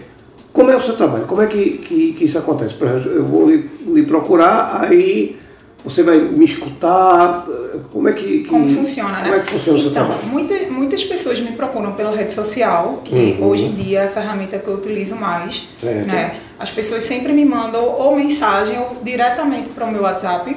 como 0.53 0.71
é 0.71 0.77
o 0.77 0.81
seu 0.81 0.95
trabalho? 0.95 1.27
Como 1.27 1.43
é 1.43 1.47
que, 1.47 1.79
que, 1.79 2.13
que 2.15 2.25
isso 2.25 2.39
acontece? 2.39 2.75
Por 2.75 2.89
exemplo, 2.89 3.11
eu 3.11 3.25
vou 3.25 3.49
lhe, 3.49 3.71
lhe 3.87 4.03
procurar, 4.05 4.83
aí 4.83 5.37
você 5.85 6.03
vai 6.03 6.19
me 6.19 6.45
escutar? 6.45 7.47
Como 7.93 8.09
é 8.09 8.13
que, 8.13 8.39
que 8.41 8.49
como 8.49 8.69
funciona, 8.69 9.11
como 9.11 9.23
né? 9.23 9.29
Como 9.29 9.41
é 9.41 9.45
que 9.45 9.51
funciona 9.51 9.79
então, 9.79 9.91
o 9.91 9.93
seu 9.95 10.03
então, 10.03 10.17
trabalho? 10.17 10.33
Muita, 10.33 10.55
muitas 10.73 11.05
pessoas 11.05 11.41
me 11.41 11.53
procuram 11.53 11.93
pela 11.93 12.17
rede 12.17 12.33
social, 12.33 13.03
que 13.05 13.37
uhum. 13.39 13.49
hoje 13.49 13.65
em 13.65 13.73
dia 13.73 14.01
é 14.01 14.07
a 14.07 14.09
ferramenta 14.09 14.59
que 14.59 14.67
eu 14.67 14.75
utilizo 14.75 15.17
mais. 15.17 15.69
Certo. 15.79 16.07
Né? 16.07 16.37
As 16.59 16.71
pessoas 16.71 17.05
sempre 17.05 17.33
me 17.33 17.45
mandam 17.45 17.85
ou 17.85 18.17
mensagem 18.17 18.79
ou 18.79 18.97
diretamente 19.03 19.71
para 19.71 19.85
o 19.85 19.91
meu 19.91 20.03
WhatsApp. 20.03 20.57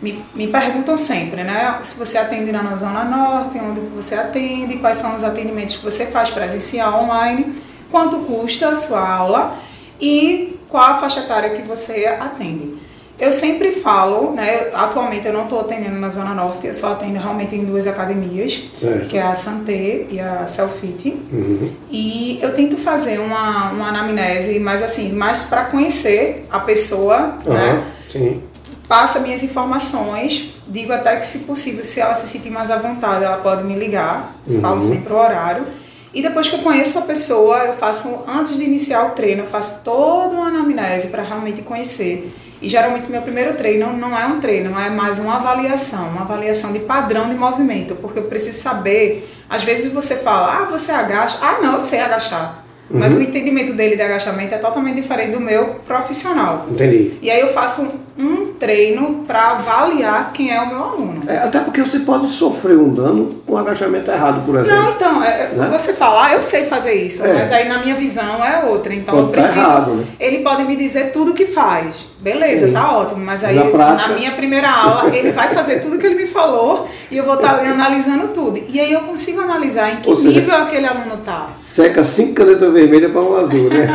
Me, 0.00 0.22
me 0.34 0.48
perguntam 0.48 0.96
sempre, 0.96 1.44
né? 1.44 1.78
Se 1.82 1.98
você 1.98 2.18
atende 2.18 2.52
na 2.52 2.74
Zona 2.74 3.04
Norte, 3.04 3.58
onde 3.58 3.80
você 3.80 4.14
atende, 4.14 4.76
quais 4.78 4.96
são 4.96 5.14
os 5.14 5.24
atendimentos 5.24 5.76
que 5.76 5.84
você 5.84 6.06
faz 6.06 6.30
presencial, 6.30 7.04
online, 7.04 7.54
quanto 7.90 8.18
custa 8.18 8.68
a 8.68 8.76
sua 8.76 9.06
aula 9.08 9.56
e 10.00 10.58
qual 10.68 10.84
a 10.84 10.98
faixa 10.98 11.20
etária 11.20 11.50
que 11.50 11.62
você 11.62 12.06
atende. 12.06 12.74
Eu 13.18 13.30
sempre 13.30 13.70
falo, 13.70 14.32
né? 14.32 14.70
Atualmente 14.74 15.26
eu 15.26 15.32
não 15.32 15.44
estou 15.44 15.60
atendendo 15.60 15.96
na 15.96 16.08
Zona 16.08 16.34
Norte, 16.34 16.66
eu 16.66 16.74
só 16.74 16.92
atendo 16.92 17.18
realmente 17.18 17.54
em 17.54 17.64
duas 17.64 17.86
academias, 17.86 18.64
certo. 18.76 19.08
que 19.08 19.16
é 19.16 19.22
a 19.22 19.34
Santé 19.36 20.06
e 20.10 20.18
a 20.18 20.46
Selfit. 20.46 21.10
Uhum. 21.32 21.72
E 21.90 22.40
eu 22.42 22.52
tento 22.54 22.76
fazer 22.76 23.20
uma, 23.20 23.70
uma 23.70 23.88
anamnese, 23.88 24.58
mas 24.58 24.82
assim, 24.82 25.12
mais 25.12 25.44
para 25.44 25.64
conhecer 25.64 26.46
a 26.50 26.58
pessoa, 26.58 27.38
uhum. 27.46 27.52
né? 27.52 27.84
Sim. 28.10 28.42
Passa 28.88 29.20
minhas 29.20 29.42
informações, 29.44 30.52
digo 30.66 30.92
até 30.92 31.16
que 31.16 31.24
se 31.24 31.38
possível, 31.38 31.84
se 31.84 32.00
ela 32.00 32.14
se 32.16 32.26
sentir 32.26 32.50
mais 32.50 32.70
à 32.70 32.78
vontade, 32.78 33.24
ela 33.24 33.38
pode 33.38 33.62
me 33.62 33.74
ligar, 33.76 34.34
uhum. 34.46 34.60
falo 34.60 34.82
sempre 34.82 35.12
o 35.12 35.16
horário. 35.16 35.64
E 36.12 36.20
depois 36.20 36.48
que 36.48 36.54
eu 36.54 36.60
conheço 36.60 36.98
a 36.98 37.02
pessoa, 37.02 37.58
eu 37.64 37.74
faço, 37.74 38.24
antes 38.28 38.56
de 38.56 38.64
iniciar 38.64 39.06
o 39.06 39.10
treino, 39.10 39.42
eu 39.42 39.46
faço 39.46 39.82
toda 39.82 40.34
uma 40.34 40.46
anamnese 40.46 41.08
para 41.08 41.22
realmente 41.22 41.62
conhecer 41.62 42.32
e 42.60 42.68
geralmente 42.68 43.10
meu 43.10 43.22
primeiro 43.22 43.54
treino 43.54 43.96
não 43.96 44.16
é 44.16 44.26
um 44.26 44.40
treino, 44.40 44.78
é 44.78 44.90
mais 44.90 45.18
uma 45.18 45.36
avaliação, 45.36 46.08
uma 46.08 46.22
avaliação 46.22 46.72
de 46.72 46.80
padrão 46.80 47.28
de 47.28 47.34
movimento, 47.34 47.94
porque 47.96 48.18
eu 48.18 48.24
preciso 48.24 48.60
saber. 48.60 49.30
Às 49.48 49.62
vezes 49.62 49.92
você 49.92 50.16
fala, 50.16 50.62
ah, 50.62 50.64
você 50.70 50.92
agacha. 50.92 51.38
Ah, 51.40 51.58
não, 51.60 51.74
eu 51.74 51.80
sei 51.80 52.00
agachar. 52.00 52.64
Uhum. 52.90 53.00
Mas 53.00 53.14
o 53.14 53.20
entendimento 53.20 53.72
dele 53.72 53.96
de 53.96 54.02
agachamento 54.02 54.54
é 54.54 54.58
totalmente 54.58 54.96
diferente 54.96 55.32
do 55.32 55.40
meu 55.40 55.80
profissional. 55.86 56.66
Entendi. 56.70 57.12
E 57.20 57.30
aí 57.30 57.40
eu 57.40 57.48
faço 57.48 58.03
um 58.16 58.52
treino 58.54 59.24
para 59.26 59.52
avaliar 59.52 60.32
quem 60.32 60.54
é 60.54 60.60
o 60.60 60.68
meu 60.68 60.82
aluno. 60.82 61.24
É, 61.26 61.38
até 61.38 61.58
porque 61.60 61.80
você 61.80 62.00
pode 62.00 62.28
sofrer 62.28 62.76
um 62.76 62.88
dano 62.88 63.42
com 63.44 63.56
agachamento 63.56 64.10
errado, 64.10 64.44
por 64.46 64.56
exemplo. 64.56 64.82
Não, 64.82 64.90
então, 64.90 65.22
é, 65.22 65.48
né? 65.52 65.68
você 65.70 65.92
falar, 65.92 66.34
eu 66.34 66.42
sei 66.42 66.64
fazer 66.64 66.94
isso, 66.94 67.24
é. 67.24 67.32
mas 67.32 67.52
aí 67.52 67.68
na 67.68 67.78
minha 67.78 67.96
visão 67.96 68.44
é 68.44 68.64
outra. 68.66 68.94
Então 68.94 69.14
pode 69.14 69.26
eu 69.26 69.32
preciso. 69.32 69.54
Tá 69.54 69.60
errado, 69.60 69.94
né? 69.94 70.04
Ele 70.20 70.38
pode 70.38 70.64
me 70.64 70.76
dizer 70.76 71.10
tudo 71.10 71.32
o 71.32 71.34
que 71.34 71.46
faz. 71.46 72.10
Beleza, 72.20 72.66
Sim. 72.66 72.72
tá 72.72 72.96
ótimo. 72.96 73.24
Mas 73.24 73.42
aí 73.42 73.56
na, 73.56 73.94
na, 73.94 74.08
minha 74.08 74.30
primeira 74.32 74.70
aula, 74.70 75.14
ele 75.14 75.32
vai 75.32 75.48
fazer 75.48 75.80
tudo 75.80 75.98
que 75.98 76.06
ele 76.06 76.14
me 76.14 76.26
falou 76.26 76.88
e 77.10 77.16
eu 77.16 77.24
vou 77.24 77.34
estar 77.34 77.58
tá 77.58 77.68
analisando 77.68 78.28
tudo. 78.28 78.62
E 78.68 78.80
aí 78.80 78.92
eu 78.92 79.00
consigo 79.00 79.40
analisar 79.40 79.92
em 79.92 79.96
que 79.96 80.10
nível 80.10 80.54
aquele 80.54 80.86
aluno 80.86 81.18
tá. 81.24 81.48
Seca 81.60 82.04
cinco 82.04 82.34
canetas 82.34 82.72
vermelhas 82.72 83.10
para 83.10 83.20
um 83.20 83.36
azul, 83.36 83.68
né? 83.68 83.88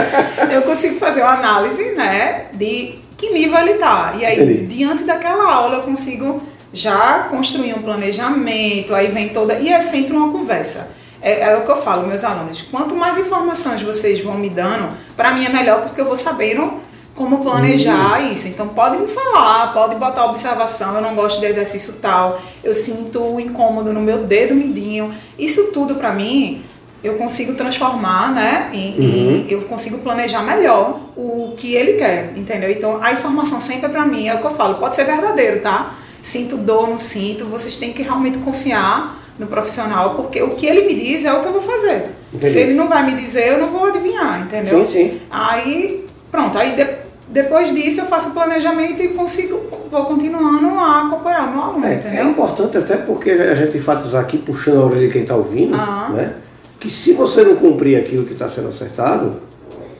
eu 0.50 0.62
consigo 0.62 0.98
fazer 0.98 1.22
uma 1.22 1.34
análise, 1.34 1.92
né? 1.92 2.46
De 2.54 2.94
que 3.20 3.30
nível 3.30 3.58
ele 3.58 3.72
está. 3.72 4.14
E 4.18 4.24
aí, 4.24 4.42
Entendi. 4.42 4.76
diante 4.76 5.04
daquela 5.04 5.52
aula, 5.52 5.76
eu 5.76 5.82
consigo 5.82 6.40
já 6.72 7.24
construir 7.24 7.74
um 7.74 7.82
planejamento, 7.82 8.94
aí 8.94 9.08
vem 9.08 9.28
toda. 9.28 9.58
E 9.58 9.68
é 9.68 9.82
sempre 9.82 10.16
uma 10.16 10.32
conversa. 10.32 10.88
É, 11.20 11.50
é 11.50 11.56
o 11.58 11.64
que 11.64 11.70
eu 11.70 11.76
falo, 11.76 12.06
meus 12.06 12.24
alunos. 12.24 12.62
Quanto 12.62 12.94
mais 12.94 13.18
informações 13.18 13.82
vocês 13.82 14.22
vão 14.22 14.38
me 14.38 14.48
dando, 14.48 14.88
para 15.14 15.32
mim 15.32 15.44
é 15.44 15.50
melhor 15.50 15.82
porque 15.82 16.00
eu 16.00 16.06
vou 16.06 16.16
sabendo 16.16 16.80
como 17.14 17.42
planejar 17.42 18.20
uhum. 18.20 18.32
isso. 18.32 18.48
Então 18.48 18.68
pode 18.68 18.96
me 18.96 19.06
falar, 19.06 19.74
pode 19.74 19.96
botar 19.96 20.24
observação, 20.24 20.94
eu 20.94 21.02
não 21.02 21.14
gosto 21.14 21.40
de 21.40 21.46
exercício 21.46 21.94
tal, 22.00 22.40
eu 22.64 22.72
sinto 22.72 23.20
o 23.22 23.38
incômodo 23.38 23.92
no 23.92 24.00
meu 24.00 24.24
dedo 24.24 24.54
midinho. 24.54 25.12
Isso 25.38 25.72
tudo 25.72 25.96
para 25.96 26.12
mim 26.12 26.64
eu 27.02 27.14
consigo 27.14 27.54
transformar, 27.54 28.32
né? 28.32 28.70
Em, 28.72 28.98
uhum. 28.98 29.46
eu 29.48 29.62
consigo 29.62 29.98
planejar 29.98 30.42
melhor 30.42 31.00
o 31.16 31.54
que 31.56 31.74
ele 31.74 31.94
quer, 31.94 32.32
entendeu? 32.36 32.70
Então 32.70 33.02
a 33.02 33.12
informação 33.12 33.58
sempre 33.58 33.86
é 33.86 33.88
para 33.88 34.04
mim, 34.04 34.28
é 34.28 34.34
o 34.34 34.38
que 34.38 34.46
eu 34.46 34.50
falo, 34.50 34.74
pode 34.76 34.96
ser 34.96 35.04
verdadeiro, 35.04 35.60
tá? 35.60 35.94
Sinto 36.22 36.56
dor, 36.58 36.88
não 36.88 36.98
sinto, 36.98 37.46
vocês 37.46 37.78
têm 37.78 37.92
que 37.92 38.02
realmente 38.02 38.38
confiar 38.38 39.18
no 39.38 39.46
profissional, 39.46 40.14
porque 40.14 40.42
o 40.42 40.50
que 40.50 40.66
ele 40.66 40.86
me 40.86 40.94
diz 40.94 41.24
é 41.24 41.32
o 41.32 41.40
que 41.40 41.48
eu 41.48 41.52
vou 41.52 41.62
fazer. 41.62 42.10
Entendi. 42.32 42.52
Se 42.52 42.58
ele 42.58 42.74
não 42.74 42.86
vai 42.86 43.02
me 43.04 43.12
dizer, 43.18 43.48
eu 43.48 43.58
não 43.58 43.70
vou 43.70 43.86
adivinhar, 43.86 44.42
entendeu? 44.42 44.86
Sim, 44.86 44.92
sim. 44.92 45.20
Aí, 45.30 46.04
pronto, 46.30 46.58
aí 46.58 46.76
de, 46.76 46.86
depois 47.28 47.72
disso 47.72 48.02
eu 48.02 48.04
faço 48.04 48.30
o 48.30 48.32
planejamento 48.34 49.02
e 49.02 49.08
consigo, 49.08 49.58
vou 49.90 50.04
continuando 50.04 50.68
a 50.78 51.06
acompanhar 51.06 51.48
o 51.48 51.50
meu 51.52 51.62
aluno, 51.62 51.86
é, 51.86 51.94
entendeu? 51.94 52.26
É 52.26 52.28
importante 52.28 52.76
até 52.76 52.96
porque 52.96 53.30
a 53.30 53.54
gente 53.54 53.78
enfatizar 53.78 54.20
aqui, 54.20 54.36
puxando 54.36 54.82
a 54.82 54.84
orelha 54.84 55.06
de 55.06 55.12
quem 55.12 55.22
está 55.22 55.34
ouvindo, 55.34 55.74
ah. 55.74 56.10
né? 56.12 56.34
Que 56.80 56.90
se 56.90 57.12
você 57.12 57.42
não 57.42 57.56
cumprir 57.56 57.98
aquilo 57.98 58.24
que 58.24 58.32
está 58.32 58.48
sendo 58.48 58.68
acertado, 58.68 59.40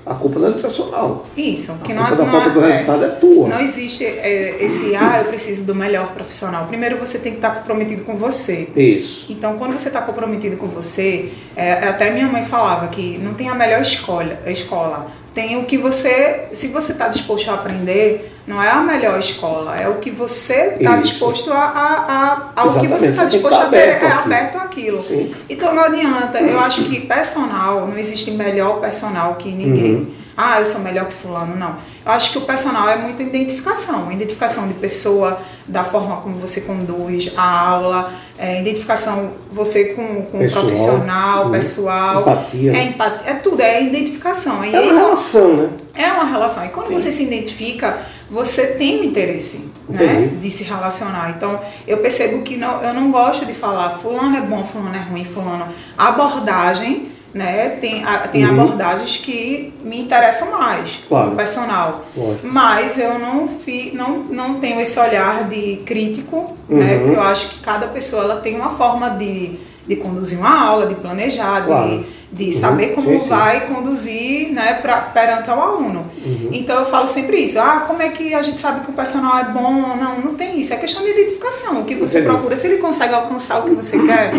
a 0.04 0.14
culpa 0.14 0.40
não 0.40 0.48
é 0.48 0.50
do 0.50 0.60
personal. 0.60 1.26
Isso, 1.36 1.78
que 1.84 1.92
a 1.92 1.94
não, 1.94 2.06
culpa 2.06 2.24
não, 2.24 2.32
da 2.32 2.32
falta 2.32 2.50
do 2.50 2.64
é, 2.64 2.72
resultado 2.72 3.04
é, 3.04 3.06
é 3.06 3.10
tua. 3.10 3.48
Não 3.48 3.60
existe 3.60 4.04
é, 4.04 4.56
esse, 4.60 4.96
ah, 4.96 5.18
eu 5.18 5.26
preciso 5.26 5.62
do 5.64 5.74
melhor 5.74 6.12
profissional. 6.12 6.66
Primeiro 6.66 6.98
você 6.98 7.18
tem 7.18 7.32
que 7.32 7.38
estar 7.38 7.50
comprometido 7.50 8.02
com 8.02 8.16
você. 8.16 8.70
Isso. 8.74 9.26
Então, 9.28 9.56
quando 9.56 9.72
você 9.72 9.88
está 9.88 10.00
comprometido 10.00 10.56
com 10.56 10.66
você, 10.66 11.30
é, 11.54 11.72
até 11.72 12.10
minha 12.10 12.26
mãe 12.26 12.42
falava 12.42 12.88
que 12.88 13.18
não 13.18 13.34
tem 13.34 13.48
a 13.48 13.54
melhor 13.54 13.82
escola, 13.82 14.40
escola 14.46 15.06
tem 15.34 15.56
o 15.58 15.64
que 15.64 15.78
você, 15.78 16.48
se 16.52 16.68
você 16.68 16.92
está 16.92 17.06
disposto 17.06 17.50
a 17.50 17.54
aprender, 17.54 18.32
não 18.50 18.60
é 18.60 18.68
a 18.68 18.82
melhor 18.82 19.16
escola, 19.16 19.80
é 19.80 19.88
o 19.88 19.98
que 19.98 20.10
você 20.10 20.74
está 20.80 20.96
disposto 20.96 21.52
a, 21.52 21.56
a, 21.56 22.50
a 22.56 22.62
ao 22.62 22.80
que 22.80 22.88
você 22.88 23.10
está 23.10 23.24
disposto 23.24 23.56
tá 23.56 23.66
a 23.66 23.70
ter, 23.70 24.02
é 24.02 24.10
aberto 24.10 24.56
aquilo. 24.56 25.00
Sim. 25.04 25.32
Então 25.48 25.72
não 25.72 25.84
adianta, 25.84 26.40
eu 26.40 26.58
acho 26.58 26.82
que 26.82 26.98
personal, 26.98 27.86
não 27.86 27.96
existe 27.96 28.32
melhor 28.32 28.80
personal 28.80 29.36
que 29.36 29.52
ninguém. 29.52 29.94
Uhum. 29.94 30.14
Ah, 30.36 30.58
eu 30.58 30.64
sou 30.64 30.80
melhor 30.80 31.06
que 31.06 31.12
fulano, 31.12 31.54
não. 31.54 31.76
Eu 32.04 32.12
acho 32.12 32.32
que 32.32 32.38
o 32.38 32.40
personal 32.40 32.88
é 32.88 32.96
muito 32.96 33.22
identificação, 33.22 34.10
identificação 34.10 34.66
de 34.66 34.74
pessoa, 34.74 35.38
da 35.68 35.84
forma 35.84 36.16
como 36.16 36.38
você 36.38 36.62
conduz 36.62 37.30
a 37.36 37.68
aula, 37.68 38.12
é, 38.38 38.60
identificação 38.60 39.32
você 39.52 39.92
com, 39.92 40.22
com 40.22 40.38
pessoal, 40.38 40.64
profissional, 40.64 41.48
né? 41.50 41.58
pessoal. 41.58 42.22
Empatia. 42.22 42.72
É, 42.72 42.84
empatia, 42.84 43.30
é 43.30 43.34
tudo, 43.34 43.60
é 43.60 43.82
identificação. 43.82 44.64
E 44.64 44.74
é 44.74 44.80
uma 44.80 45.00
relação, 45.00 45.56
né? 45.56 45.70
É 45.94 46.06
uma 46.06 46.24
relação. 46.24 46.64
E 46.64 46.70
quando 46.70 46.86
Sim. 46.86 46.96
você 46.96 47.12
se 47.12 47.22
identifica, 47.22 47.98
você 48.30 48.68
tem 48.68 49.00
um 49.00 49.04
interesse 49.04 49.70
né, 49.88 50.30
de 50.40 50.50
se 50.50 50.62
relacionar. 50.62 51.34
Então, 51.36 51.60
eu 51.86 51.98
percebo 51.98 52.42
que 52.42 52.56
não, 52.56 52.80
eu 52.82 52.94
não 52.94 53.10
gosto 53.10 53.44
de 53.44 53.52
falar 53.52 53.90
fulano 53.90 54.36
é 54.36 54.40
bom, 54.40 54.64
fulano 54.64 54.94
é 54.94 55.00
ruim, 55.00 55.24
fulano. 55.24 55.66
A 55.98 56.08
abordagem, 56.08 57.08
né, 57.34 57.70
tem, 57.80 58.04
a, 58.04 58.18
tem 58.18 58.44
uhum. 58.44 58.60
abordagens 58.60 59.16
que 59.16 59.74
me 59.82 60.00
interessam 60.00 60.52
mais, 60.52 61.00
claro. 61.08 61.32
personal. 61.32 62.04
Lógico. 62.16 62.46
Mas 62.46 62.96
eu 62.98 63.18
não, 63.18 63.48
fi, 63.48 63.92
não, 63.94 64.18
não 64.24 64.60
tenho 64.60 64.80
esse 64.80 64.98
olhar 64.98 65.48
de 65.48 65.82
crítico, 65.84 66.46
né, 66.68 66.76
uhum. 66.76 66.78
né, 66.78 66.98
porque 66.98 67.16
eu 67.16 67.22
acho 67.22 67.48
que 67.50 67.58
cada 67.60 67.88
pessoa 67.88 68.22
ela 68.22 68.36
tem 68.36 68.54
uma 68.54 68.70
forma 68.70 69.10
de, 69.10 69.58
de 69.90 69.96
conduzir 69.96 70.38
uma 70.38 70.68
aula, 70.68 70.86
de 70.86 70.94
planejar, 70.94 71.64
claro. 71.66 71.98
de 71.98 72.20
de 72.32 72.44
uhum. 72.46 72.52
saber 72.52 72.94
como 72.94 73.08
sim, 73.08 73.20
sim. 73.20 73.28
vai 73.28 73.66
conduzir 73.66 74.52
né, 74.52 74.74
pra, 74.74 75.00
perante 75.00 75.50
ao 75.50 75.60
aluno. 75.60 76.06
Uhum. 76.24 76.48
Então 76.52 76.78
eu 76.78 76.84
falo 76.84 77.06
sempre 77.06 77.38
isso, 77.38 77.58
ah, 77.58 77.84
como 77.86 78.00
é 78.00 78.08
que 78.08 78.34
a 78.34 78.42
gente 78.42 78.60
sabe 78.60 78.84
que 78.84 78.90
o 78.90 78.94
personal 78.94 79.38
é 79.38 79.44
bom? 79.44 79.96
Não, 79.96 80.20
não 80.20 80.34
tem 80.34 80.58
isso, 80.60 80.72
é 80.72 80.76
questão 80.76 81.02
de 81.02 81.10
identificação. 81.10 81.80
O 81.80 81.84
que 81.84 81.96
você 81.96 82.20
Entendi. 82.20 82.32
procura, 82.32 82.54
se 82.54 82.68
ele 82.68 82.76
consegue 82.76 83.14
alcançar 83.14 83.60
o 83.60 83.64
que 83.64 83.74
você 83.74 83.98
quer, 84.06 84.32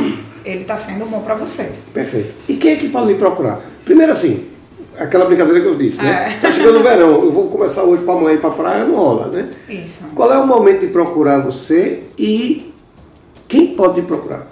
ele 0.46 0.62
está 0.62 0.78
sendo 0.78 1.06
bom 1.06 1.20
para 1.20 1.36
você. 1.36 1.70
Perfeito. 1.94 2.34
E 2.48 2.54
quem 2.56 2.74
é 2.74 2.76
que 2.78 2.88
pode 2.88 3.08
lhe 3.08 3.16
procurar? 3.16 3.60
Primeiro 3.84 4.14
assim, 4.14 4.48
aquela 4.98 5.26
brincadeira 5.26 5.60
que 5.60 5.68
eu 5.68 5.76
disse, 5.76 6.02
né? 6.02 6.38
É. 6.38 6.40
Tá 6.40 6.54
chegando 6.54 6.80
o 6.80 6.84
verão, 6.84 7.22
eu 7.22 7.32
vou 7.32 7.50
começar 7.50 7.84
hoje 7.84 8.04
para 8.04 8.14
amanhã 8.14 8.36
ir 8.36 8.40
para 8.40 8.52
praia, 8.52 8.86
não 8.86 8.96
rola, 8.96 9.28
né? 9.28 9.50
Isso. 9.68 10.06
Qual 10.16 10.32
é 10.32 10.38
o 10.38 10.48
momento 10.48 10.80
de 10.80 10.88
procurar 10.88 11.40
você 11.40 12.04
e 12.18 12.74
quem 13.50 13.76
pode 13.76 14.00
lhe 14.00 14.08
procurar? 14.08 14.48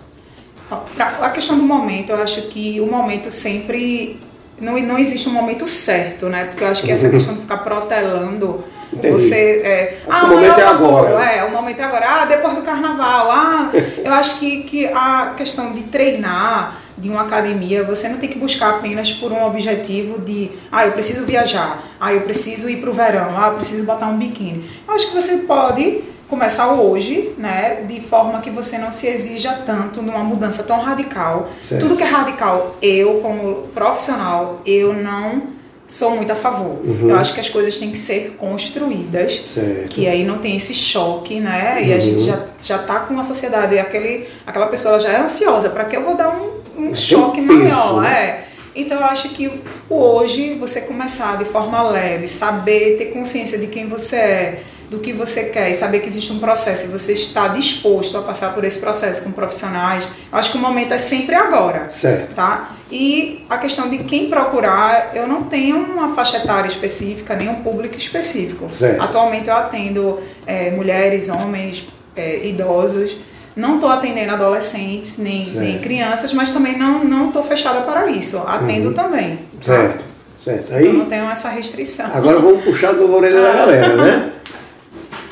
A 0.70 1.30
questão 1.30 1.58
do 1.58 1.64
momento, 1.64 2.12
eu 2.12 2.22
acho 2.22 2.44
que 2.44 2.80
o 2.80 2.86
momento 2.86 3.30
sempre. 3.30 4.20
Não, 4.60 4.78
não 4.80 4.98
existe 4.98 5.30
um 5.30 5.32
momento 5.32 5.68
certo, 5.68 6.28
né? 6.28 6.46
Porque 6.46 6.64
eu 6.64 6.68
acho 6.68 6.84
que 6.84 6.92
essa 6.92 7.06
uhum. 7.06 7.12
questão 7.12 7.34
de 7.34 7.42
ficar 7.42 7.58
protelando. 7.58 8.64
Entendi. 8.92 9.14
Você. 9.14 9.62
É, 9.64 9.98
ah, 10.10 10.26
o 10.26 10.30
momento 10.30 10.60
é 10.60 10.66
agora. 10.66 11.24
É, 11.24 11.44
o 11.46 11.52
momento 11.52 11.80
é 11.80 11.84
agora. 11.84 12.06
Ah, 12.08 12.26
depois 12.26 12.56
do 12.56 12.62
carnaval. 12.62 13.32
Ah, 13.32 13.72
eu 14.04 14.14
acho 14.14 14.40
que, 14.40 14.64
que 14.64 14.88
a 14.88 15.34
questão 15.36 15.72
de 15.72 15.84
treinar 15.84 16.80
de 17.00 17.10
uma 17.10 17.22
academia, 17.22 17.84
você 17.84 18.10
não 18.10 18.18
tem 18.18 18.30
que 18.30 18.38
buscar 18.38 18.72
apenas 18.72 19.12
por 19.12 19.32
um 19.32 19.46
objetivo 19.46 20.20
de, 20.20 20.52
ah, 20.72 20.86
eu 20.86 20.92
preciso 20.92 21.26
viajar, 21.26 21.82
ah, 22.00 22.14
eu 22.14 22.22
preciso 22.22 22.70
ir 22.70 22.82
para 22.82 22.90
o 22.90 22.94
verão, 22.94 23.30
ah, 23.36 23.48
eu 23.48 23.54
preciso 23.54 23.86
botar 23.86 24.08
um 24.08 24.18
biquíni. 24.18 24.70
Eu 24.86 24.94
acho 24.94 25.08
que 25.08 25.14
você 25.14 25.38
pode 25.38 26.04
começar 26.30 26.74
hoje, 26.74 27.34
né, 27.38 27.84
de 27.88 28.00
forma 28.00 28.40
que 28.40 28.52
você 28.52 28.78
não 28.78 28.92
se 28.92 29.08
exija 29.08 29.52
tanto 29.66 30.02
numa 30.02 30.24
mudança 30.24 30.62
tão 30.64 30.80
radical. 30.80 31.50
Certo. 31.68 31.82
Tudo 31.82 31.98
que 31.98 32.04
é 32.04 32.06
radical, 32.06 32.78
eu 32.82 33.16
como 33.16 33.68
profissional, 33.74 34.62
eu 34.66 34.94
não 34.94 35.60
sou 35.88 36.16
muito 36.16 36.32
a 36.32 36.36
favor. 36.36 36.78
Uhum. 36.86 37.10
Eu 37.10 37.16
acho 37.18 37.34
que 37.34 37.40
as 37.40 37.50
coisas 37.50 37.80
têm 37.80 37.90
que 37.92 37.98
ser 37.98 38.36
construídas, 38.38 39.42
certo. 39.48 39.90
que 39.90 40.08
aí 40.08 40.24
não 40.24 40.38
tem 40.38 40.56
esse 40.56 40.74
choque, 40.74 41.40
né? 41.40 41.84
E 41.84 41.92
a 41.92 41.98
gente 41.98 42.22
já 42.22 42.40
já 42.62 42.78
tá 42.78 43.00
com 43.00 43.20
a 43.20 43.24
sociedade, 43.24 43.78
aquele 43.80 44.28
aquela 44.46 44.68
pessoa 44.68 45.00
já 45.00 45.10
é 45.10 45.20
ansiosa, 45.20 45.70
para 45.72 45.86
que 45.86 45.98
eu 45.98 46.06
vou 46.06 46.16
dar 46.16 46.30
um, 46.30 46.90
um 46.90 46.96
choque 46.96 47.42
um 47.42 47.46
maior, 47.46 48.02
né? 48.04 48.10
é. 48.10 48.46
Então 48.76 49.00
eu 49.00 49.06
acho 49.06 49.30
que 49.30 49.52
hoje 49.90 50.54
você 50.54 50.82
começar 50.82 51.40
de 51.40 51.46
forma 51.46 51.82
leve, 51.82 52.28
saber 52.28 52.98
ter 52.98 53.06
consciência 53.06 53.58
de 53.58 53.66
quem 53.66 53.88
você 53.88 54.16
é, 54.16 54.64
do 54.90 55.00
que 55.00 55.14
você 55.14 55.46
quer 55.46 55.70
e 55.70 55.76
saber 55.76 56.00
que 56.00 56.08
existe 56.08 56.34
um 56.34 56.40
processo 56.40 56.86
e 56.86 56.90
você 56.90 57.14
está 57.14 57.50
disposto 57.50 58.18
a 58.18 58.22
passar 58.22 58.54
por 58.54 58.64
esse 58.64 58.80
processo 58.80 59.22
com 59.22 59.32
profissionais, 59.32 60.08
eu 60.32 60.38
acho 60.38 60.52
que 60.52 60.58
o 60.58 60.62
momento 60.62 60.94
é 60.94 60.98
sempre 60.98 61.36
agora. 61.36 61.90
Certo. 61.90 62.34
Tá? 62.34 62.72
E 62.92 63.46
a 63.48 63.58
questão 63.58 63.88
de 63.88 64.00
quem 64.00 64.30
procurar, 64.30 65.12
eu 65.14 65.28
não 65.28 65.44
tenho 65.44 65.78
uma 65.78 66.16
faixa 66.16 66.38
etária 66.38 66.68
específica, 66.68 67.36
nem 67.36 67.48
um 67.48 67.62
público 67.62 67.96
específico. 67.96 68.68
Certo. 68.70 69.02
Atualmente 69.02 69.48
eu 69.48 69.56
atendo 69.56 70.20
é, 70.48 70.72
mulheres, 70.72 71.30
homens, 71.30 71.88
é, 72.16 72.48
idosos. 72.48 73.18
Não 73.56 73.76
estou 73.76 73.90
atendendo 73.90 74.34
adolescentes 74.34 75.18
nem, 75.18 75.46
nem 75.52 75.80
crianças, 75.80 76.34
mas 76.34 76.52
também 76.52 76.78
não 76.78 77.28
estou 77.28 77.44
fechada 77.44 77.82
para 77.82 78.08
isso. 78.08 78.38
Atendo 78.48 78.88
uhum. 78.88 78.94
também. 78.94 79.38
Tá? 79.64 79.74
Certo, 79.74 80.04
certo. 80.44 80.74
Aí, 80.74 80.88
então 80.88 80.94
não 80.94 81.06
tenho 81.06 81.30
essa 81.30 81.50
restrição. 81.50 82.08
Agora 82.12 82.40
vamos 82.40 82.64
puxar 82.64 82.94
do 82.94 83.14
orelha 83.14 83.42
da 83.42 83.54
galera, 83.54 83.96
né? 83.96 84.32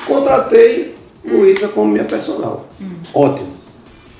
Contratei 0.08 0.96
Luísa 1.24 1.68
como 1.68 1.92
minha 1.92 2.04
personal. 2.04 2.66
Hum. 2.80 2.86
Ótimo. 3.14 3.52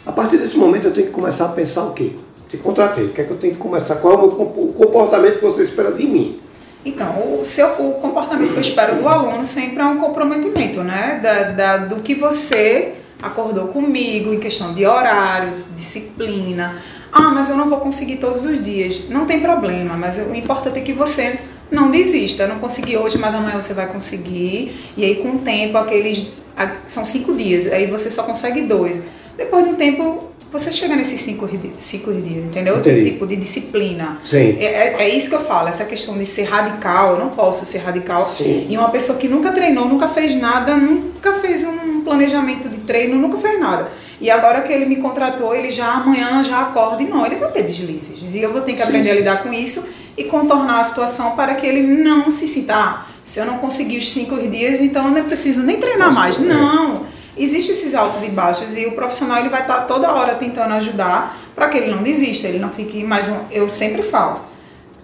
A 0.07 0.12
partir 0.12 0.37
desse 0.37 0.57
momento 0.57 0.87
eu 0.87 0.92
tenho 0.92 1.07
que 1.07 1.12
começar 1.12 1.47
a 1.47 1.49
pensar 1.49 1.85
o 1.85 1.92
quê? 1.92 2.12
Te 2.49 2.57
contratei, 2.57 3.04
o 3.04 3.09
que 3.09 3.21
é 3.21 3.25
que 3.25 3.30
eu 3.30 3.37
tenho 3.37 3.54
que 3.54 3.59
começar? 3.59 3.97
Qual 3.97 4.14
é 4.14 4.16
o 4.16 4.30
comportamento 4.30 5.38
que 5.38 5.45
você 5.45 5.62
espera 5.62 5.92
de 5.92 6.07
mim? 6.07 6.40
Então, 6.85 7.40
o, 7.40 7.45
seu, 7.45 7.66
o 7.78 7.95
comportamento 8.00 8.52
que 8.52 8.57
eu 8.57 8.61
espero 8.62 8.97
do 8.97 9.07
aluno 9.07 9.45
sempre 9.45 9.80
é 9.80 9.85
um 9.85 9.99
comprometimento, 9.99 10.83
né? 10.83 11.21
Da, 11.23 11.42
da, 11.50 11.76
do 11.76 11.97
que 11.97 12.14
você 12.14 12.95
acordou 13.23 13.68
comigo 13.68 14.33
em 14.33 14.38
questão 14.38 14.73
de 14.73 14.87
horário, 14.87 15.52
disciplina. 15.76 16.76
Ah, 17.12 17.30
mas 17.30 17.50
eu 17.50 17.57
não 17.57 17.68
vou 17.68 17.78
conseguir 17.78 18.16
todos 18.16 18.45
os 18.45 18.62
dias. 18.62 19.09
Não 19.11 19.26
tem 19.26 19.40
problema, 19.40 19.97
mas 19.97 20.18
o 20.18 20.35
importante 20.35 20.78
é 20.78 20.83
que 20.83 20.92
você 20.92 21.38
não 21.71 21.91
desista, 21.91 22.47
não 22.47 22.59
consegui 22.59 22.97
hoje, 22.97 23.19
mas 23.19 23.35
amanhã 23.35 23.61
você 23.61 23.75
vai 23.75 23.87
conseguir. 23.87 24.75
E 24.97 25.05
aí, 25.05 25.17
com 25.17 25.33
o 25.33 25.39
tempo, 25.39 25.77
aqueles. 25.79 26.27
São 26.87 27.07
cinco 27.07 27.35
dias, 27.35 27.73
aí 27.73 27.87
você 27.87 28.11
só 28.11 28.25
consegue 28.25 28.63
dois. 28.63 29.01
Depois 29.37 29.65
de 29.65 29.71
um 29.71 29.75
tempo, 29.77 30.29
você 30.51 30.71
chega 30.71 30.97
nesses 30.97 31.21
cinco, 31.21 31.49
cinco 31.77 32.13
dias, 32.13 32.45
entendeu? 32.45 32.79
Entendi. 32.79 33.13
Tipo 33.13 33.27
de 33.27 33.37
disciplina. 33.37 34.19
Sim. 34.25 34.57
É, 34.59 34.65
é, 34.65 34.97
é, 35.01 35.09
isso 35.09 35.29
que 35.29 35.37
eu 35.37 35.41
falo, 35.41 35.69
essa 35.69 35.85
questão 35.85 36.17
de 36.17 36.25
ser 36.25 36.45
radical, 36.45 37.15
eu 37.15 37.19
não 37.19 37.29
posso 37.29 37.65
ser 37.65 37.79
radical. 37.79 38.27
Sim. 38.27 38.67
E 38.69 38.77
uma 38.77 38.89
pessoa 38.89 39.19
que 39.19 39.29
nunca 39.29 39.53
treinou, 39.53 39.87
nunca 39.87 40.09
fez 40.09 40.35
nada, 40.35 40.77
nunca 40.77 41.35
fez 41.35 41.65
um 41.65 42.03
planejamento 42.03 42.69
de 42.69 42.79
treino, 42.79 43.17
nunca 43.17 43.37
fez 43.39 43.61
nada. 43.61 43.89
E 44.21 44.31
agora 44.31 44.63
que 44.63 44.73
ele 44.73 44.87
me 44.87 44.97
contratou, 44.97 45.55
ele 45.55 45.71
já 45.71 45.93
amanhã 45.93 46.43
já 46.43 46.63
acorda 46.63 47.03
e 47.03 47.07
não, 47.07 47.25
ele 47.25 47.37
vai 47.37 47.53
ter 47.53 47.63
deslizes. 47.63 48.35
E 48.35 48.39
eu 48.41 48.53
vou 48.53 48.63
ter 48.63 48.73
que 48.73 48.83
aprender 48.83 49.11
sim, 49.11 49.11
sim. 49.11 49.17
a 49.17 49.21
lidar 49.21 49.43
com 49.43 49.53
isso 49.53 49.87
e 50.19 50.25
contornar 50.25 50.81
a 50.81 50.85
situação 50.85 51.37
para 51.37 51.55
que 51.55 51.65
ele 51.65 51.83
não 51.83 52.29
se 52.29 52.49
sinta, 52.49 52.75
ah, 52.75 53.07
se 53.23 53.39
eu 53.39 53.47
não 53.47 53.59
conseguir 53.59 53.99
os 53.99 54.11
cinco 54.11 54.37
dias, 54.49 54.81
então 54.81 55.07
eu 55.07 55.11
não 55.13 55.25
preciso 55.25 55.63
nem 55.63 55.79
treinar 55.79 56.09
Nossa, 56.09 56.21
mais. 56.21 56.39
Não. 56.39 57.07
Existem 57.37 57.73
esses 57.75 57.95
altos 57.95 58.25
e 58.25 58.29
baixos 58.31 58.77
e 58.77 58.87
o 58.87 58.93
profissional 58.93 59.39
ele 59.39 59.49
vai 59.49 59.61
estar 59.61 59.83
toda 59.83 60.13
hora 60.13 60.35
tentando 60.35 60.75
ajudar 60.75 61.39
para 61.55 61.69
que 61.69 61.79
ele 61.79 61.95
não 61.95 62.03
desista, 62.03 62.49
ele 62.49 62.59
não 62.59 62.69
fique 62.69 63.05
mais 63.05 63.29
um, 63.29 63.37
eu 63.53 63.69
sempre 63.69 64.03
falo, 64.03 64.41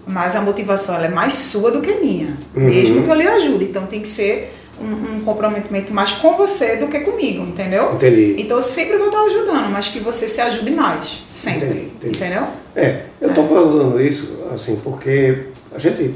mas 0.04 0.34
a 0.34 0.40
motivação 0.40 0.96
é 0.96 1.08
mais 1.08 1.32
sua 1.32 1.70
do 1.70 1.80
que 1.80 1.94
minha, 1.94 2.36
uhum. 2.56 2.64
mesmo 2.64 3.02
que 3.02 3.10
eu 3.10 3.14
lhe 3.14 3.26
ajude. 3.26 3.66
Então 3.66 3.86
tem 3.86 4.00
que 4.00 4.08
ser 4.08 4.52
um, 4.80 5.16
um, 5.16 5.20
comprometimento 5.20 5.92
mais 5.92 6.12
com 6.12 6.36
você 6.36 6.76
do 6.76 6.88
que 6.88 7.00
comigo, 7.00 7.42
entendeu? 7.44 7.92
Entendi. 7.94 8.36
Então 8.38 8.58
eu 8.58 8.62
sempre 8.62 8.96
vou 8.96 9.06
estar 9.06 9.22
ajudando, 9.22 9.70
mas 9.70 9.88
que 9.88 10.00
você 10.00 10.28
se 10.28 10.40
ajude 10.40 10.70
mais, 10.70 11.24
sempre. 11.28 11.66
Entendi, 11.66 11.86
entendi. 11.96 12.16
Entendeu? 12.16 12.44
É, 12.74 13.02
eu 13.20 13.28
estou 13.28 13.44
é. 13.44 13.48
falando 13.48 14.00
isso, 14.00 14.38
assim, 14.52 14.76
porque 14.82 15.44
a 15.74 15.78
gente 15.78 16.14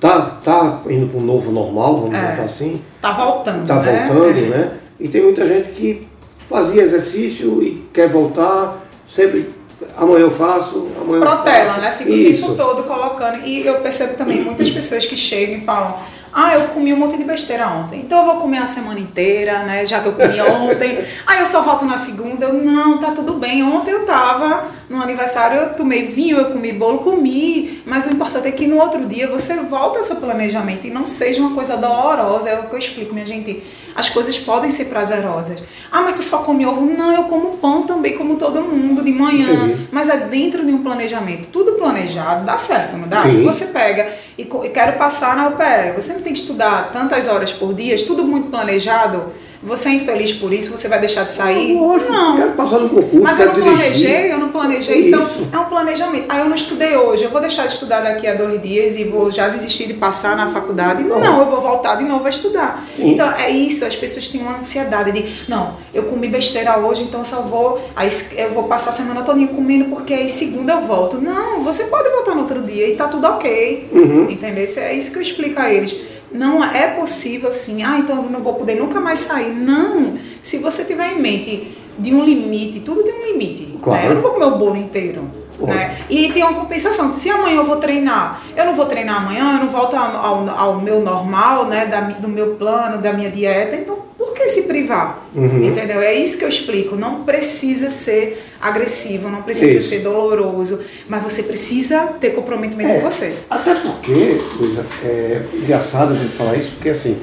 tá, 0.00 0.20
tá 0.20 0.82
indo 0.88 1.08
para 1.08 1.18
um 1.18 1.24
novo 1.24 1.50
normal, 1.50 2.02
vamos 2.02 2.14
é. 2.14 2.30
botar 2.30 2.42
assim. 2.42 2.80
Tá 3.00 3.12
voltando. 3.12 3.66
Tá 3.66 3.80
né? 3.80 4.06
voltando, 4.06 4.38
é. 4.38 4.48
né? 4.48 4.72
E 4.98 5.08
tem 5.08 5.22
muita 5.22 5.46
gente 5.46 5.70
que 5.70 6.06
fazia 6.48 6.82
exercício 6.82 7.62
e 7.62 7.86
quer 7.92 8.08
voltar, 8.08 8.86
sempre 9.06 9.54
amanhã 9.96 10.24
eu 10.24 10.30
faço, 10.30 10.88
amanhã 11.00 11.20
Protela, 11.20 11.58
eu 11.58 11.66
faço. 11.66 11.80
né? 11.80 11.92
Fica 11.92 12.10
Isso. 12.10 12.44
o 12.44 12.56
tempo 12.56 12.70
todo 12.70 12.84
colocando. 12.84 13.44
E 13.44 13.66
eu 13.66 13.80
percebo 13.80 14.14
também 14.14 14.42
muitas 14.42 14.70
pessoas 14.70 15.04
que 15.04 15.16
chegam 15.16 15.56
e 15.56 15.60
falam, 15.60 15.94
ah, 16.38 16.52
eu 16.52 16.68
comi 16.68 16.92
um 16.92 16.98
monte 16.98 17.16
de 17.16 17.24
besteira 17.24 17.66
ontem, 17.66 18.00
então 18.00 18.18
eu 18.18 18.26
vou 18.26 18.36
comer 18.36 18.58
a 18.58 18.66
semana 18.66 19.00
inteira, 19.00 19.60
né? 19.60 19.86
Já 19.86 20.00
que 20.00 20.08
eu 20.08 20.12
comi 20.12 20.38
ontem. 20.38 21.02
Aí 21.26 21.38
eu 21.38 21.46
só 21.46 21.62
volto 21.62 21.86
na 21.86 21.96
segunda. 21.96 22.44
Eu, 22.44 22.52
não, 22.52 22.98
tá 22.98 23.12
tudo 23.12 23.32
bem. 23.34 23.62
Ontem 23.62 23.92
eu 23.92 24.04
tava 24.04 24.68
no 24.88 25.02
aniversário, 25.02 25.60
eu 25.60 25.74
tomei 25.74 26.06
vinho, 26.06 26.38
eu 26.38 26.46
comi 26.46 26.72
bolo, 26.72 26.98
comi. 26.98 27.82
Mas 27.84 28.06
o 28.06 28.10
importante 28.10 28.48
é 28.48 28.52
que 28.52 28.66
no 28.66 28.78
outro 28.78 29.04
dia 29.04 29.26
você 29.28 29.56
volta 29.56 29.98
ao 29.98 30.04
seu 30.04 30.16
planejamento 30.16 30.86
e 30.86 30.90
não 30.90 31.06
seja 31.06 31.40
uma 31.40 31.54
coisa 31.54 31.76
dolorosa. 31.76 32.48
É 32.48 32.60
o 32.60 32.68
que 32.68 32.74
eu 32.74 32.78
explico, 32.78 33.12
minha 33.12 33.26
gente 33.26 33.62
as 33.96 34.10
coisas 34.10 34.38
podem 34.38 34.70
ser 34.70 34.84
prazerosas. 34.86 35.62
Ah, 35.90 36.02
mas 36.02 36.14
tu 36.14 36.22
só 36.22 36.38
come 36.38 36.66
ovo? 36.66 36.82
Não, 36.82 37.12
eu 37.12 37.24
como 37.24 37.56
pão 37.56 37.84
também, 37.84 38.16
como 38.16 38.36
todo 38.36 38.60
mundo, 38.60 39.02
de 39.02 39.10
manhã. 39.10 39.50
Entendi. 39.50 39.88
Mas 39.90 40.10
é 40.10 40.18
dentro 40.18 40.64
de 40.66 40.70
um 40.70 40.82
planejamento. 40.82 41.48
Tudo 41.48 41.72
planejado 41.72 42.44
dá 42.44 42.58
certo, 42.58 42.96
não 42.96 43.08
dá? 43.08 43.22
Sim. 43.22 43.30
Se 43.30 43.42
você 43.42 43.66
pega 43.66 44.06
e, 44.36 44.42
e 44.42 44.68
quero 44.68 44.98
passar 44.98 45.34
na 45.34 45.48
UPE, 45.48 45.94
você 45.94 46.12
não 46.12 46.20
tem 46.20 46.34
que 46.34 46.38
estudar 46.38 46.90
tantas 46.92 47.26
horas 47.26 47.54
por 47.54 47.72
dia, 47.72 47.96
tudo 48.06 48.22
muito 48.22 48.50
planejado 48.50 49.32
você 49.62 49.88
é 49.88 49.92
infeliz 49.92 50.32
por 50.32 50.52
isso, 50.52 50.70
você 50.70 50.88
vai 50.88 50.98
deixar 51.00 51.24
de 51.24 51.32
sair? 51.32 51.74
Não, 51.74 51.86
lógico, 51.88 52.12
não. 52.12 52.36
quero 52.36 52.52
passar 52.52 52.78
no 52.78 52.88
concurso, 52.88 53.20
Mas 53.22 53.38
eu 53.40 53.46
não 53.46 53.54
dirigir. 53.54 53.76
planejei, 53.76 54.32
eu 54.32 54.38
não 54.38 54.48
planejei, 54.50 54.94
é 54.94 55.08
então 55.08 55.22
isso. 55.22 55.48
é 55.52 55.58
um 55.58 55.64
planejamento. 55.64 56.26
Ah, 56.28 56.38
eu 56.38 56.46
não 56.46 56.54
estudei 56.54 56.96
hoje, 56.96 57.24
eu 57.24 57.30
vou 57.30 57.40
deixar 57.40 57.66
de 57.66 57.72
estudar 57.72 58.00
daqui 58.00 58.26
a 58.26 58.34
dois 58.34 58.60
dias 58.60 58.96
e 58.96 59.04
vou 59.04 59.30
já 59.30 59.48
desistir 59.48 59.86
de 59.86 59.94
passar 59.94 60.36
na 60.36 60.50
faculdade? 60.50 61.02
Não, 61.02 61.18
não 61.20 61.40
eu 61.40 61.46
vou 61.46 61.60
voltar 61.60 61.94
de 61.96 62.04
novo 62.04 62.26
a 62.26 62.28
estudar. 62.28 62.84
Sim. 62.94 63.10
Então 63.10 63.30
é 63.32 63.50
isso, 63.50 63.84
as 63.84 63.96
pessoas 63.96 64.28
têm 64.28 64.40
uma 64.40 64.58
ansiedade 64.58 65.12
de, 65.12 65.24
não, 65.48 65.76
eu 65.94 66.04
comi 66.04 66.28
besteira 66.28 66.78
hoje, 66.78 67.02
então 67.02 67.24
só 67.24 67.42
vou, 67.42 67.80
aí 67.94 68.10
eu 68.36 68.50
vou 68.52 68.64
passar 68.64 68.90
a 68.90 68.92
semana 68.92 69.22
toda 69.22 69.36
comendo 69.46 69.86
porque 69.86 70.12
aí 70.14 70.28
segunda 70.28 70.74
eu 70.74 70.82
volto. 70.82 71.20
Não, 71.20 71.62
você 71.62 71.84
pode 71.84 72.08
voltar 72.10 72.34
no 72.34 72.42
outro 72.42 72.62
dia 72.62 72.88
e 72.88 72.96
tá 72.96 73.08
tudo 73.08 73.26
ok. 73.26 73.88
Uhum. 73.92 74.30
Entendeu? 74.30 74.66
É 74.76 74.94
isso 74.94 75.10
que 75.10 75.18
eu 75.18 75.22
explico 75.22 75.60
a 75.60 75.72
eles 75.72 75.96
Não 76.36 76.62
é 76.62 76.88
possível 76.88 77.48
assim, 77.48 77.82
ah, 77.82 77.98
então 77.98 78.24
eu 78.24 78.30
não 78.30 78.40
vou 78.40 78.54
poder 78.54 78.76
nunca 78.76 79.00
mais 79.00 79.20
sair. 79.20 79.52
Não! 79.52 80.14
Se 80.42 80.58
você 80.58 80.84
tiver 80.84 81.12
em 81.12 81.20
mente 81.20 81.76
de 81.98 82.14
um 82.14 82.24
limite, 82.24 82.80
tudo 82.80 83.02
tem 83.02 83.14
um 83.14 83.32
limite. 83.32 83.64
Né? 83.64 83.78
Claro. 83.82 84.00
Né? 84.00 84.10
Eu 84.10 84.14
não 84.16 84.22
vou 84.22 84.32
comer 84.32 84.46
o 84.46 84.58
bolo 84.58 84.76
inteiro. 84.76 85.30
Né? 85.58 85.98
E 86.10 86.32
tem 86.32 86.42
uma 86.42 86.52
compensação. 86.52 87.14
Se 87.14 87.30
amanhã 87.30 87.56
eu 87.56 87.64
vou 87.64 87.76
treinar, 87.76 88.42
eu 88.54 88.66
não 88.66 88.76
vou 88.76 88.84
treinar 88.86 89.22
amanhã, 89.22 89.54
eu 89.54 89.64
não 89.64 89.68
volto 89.68 89.96
ao, 89.96 90.16
ao, 90.16 90.50
ao 90.50 90.80
meu 90.80 91.00
normal, 91.00 91.64
né? 91.66 91.86
Da, 91.86 92.00
do 92.00 92.28
meu 92.28 92.56
plano, 92.56 93.00
da 93.00 93.12
minha 93.12 93.30
dieta, 93.30 93.74
então 93.74 94.05
que 94.36 94.50
se 94.50 94.62
privar? 94.62 95.26
Uhum. 95.34 95.64
Entendeu? 95.64 96.00
É 96.00 96.14
isso 96.14 96.38
que 96.38 96.44
eu 96.44 96.48
explico. 96.48 96.94
Não 96.94 97.24
precisa 97.24 97.88
ser 97.88 98.42
agressivo, 98.60 99.28
não 99.28 99.42
precisa 99.42 99.78
isso. 99.78 99.88
ser 99.88 100.00
doloroso, 100.00 100.78
mas 101.08 101.22
você 101.22 101.42
precisa 101.42 102.14
ter 102.20 102.30
comprometimento 102.30 102.90
é, 102.90 103.00
com 103.00 103.10
você. 103.10 103.34
Até 103.50 103.74
porque, 103.74 104.40
coisa, 104.56 104.86
é 105.04 105.42
engraçado 105.54 106.12
a 106.12 106.16
gente 106.16 106.34
falar 106.34 106.56
isso, 106.56 106.72
porque 106.72 106.90
assim, 106.90 107.16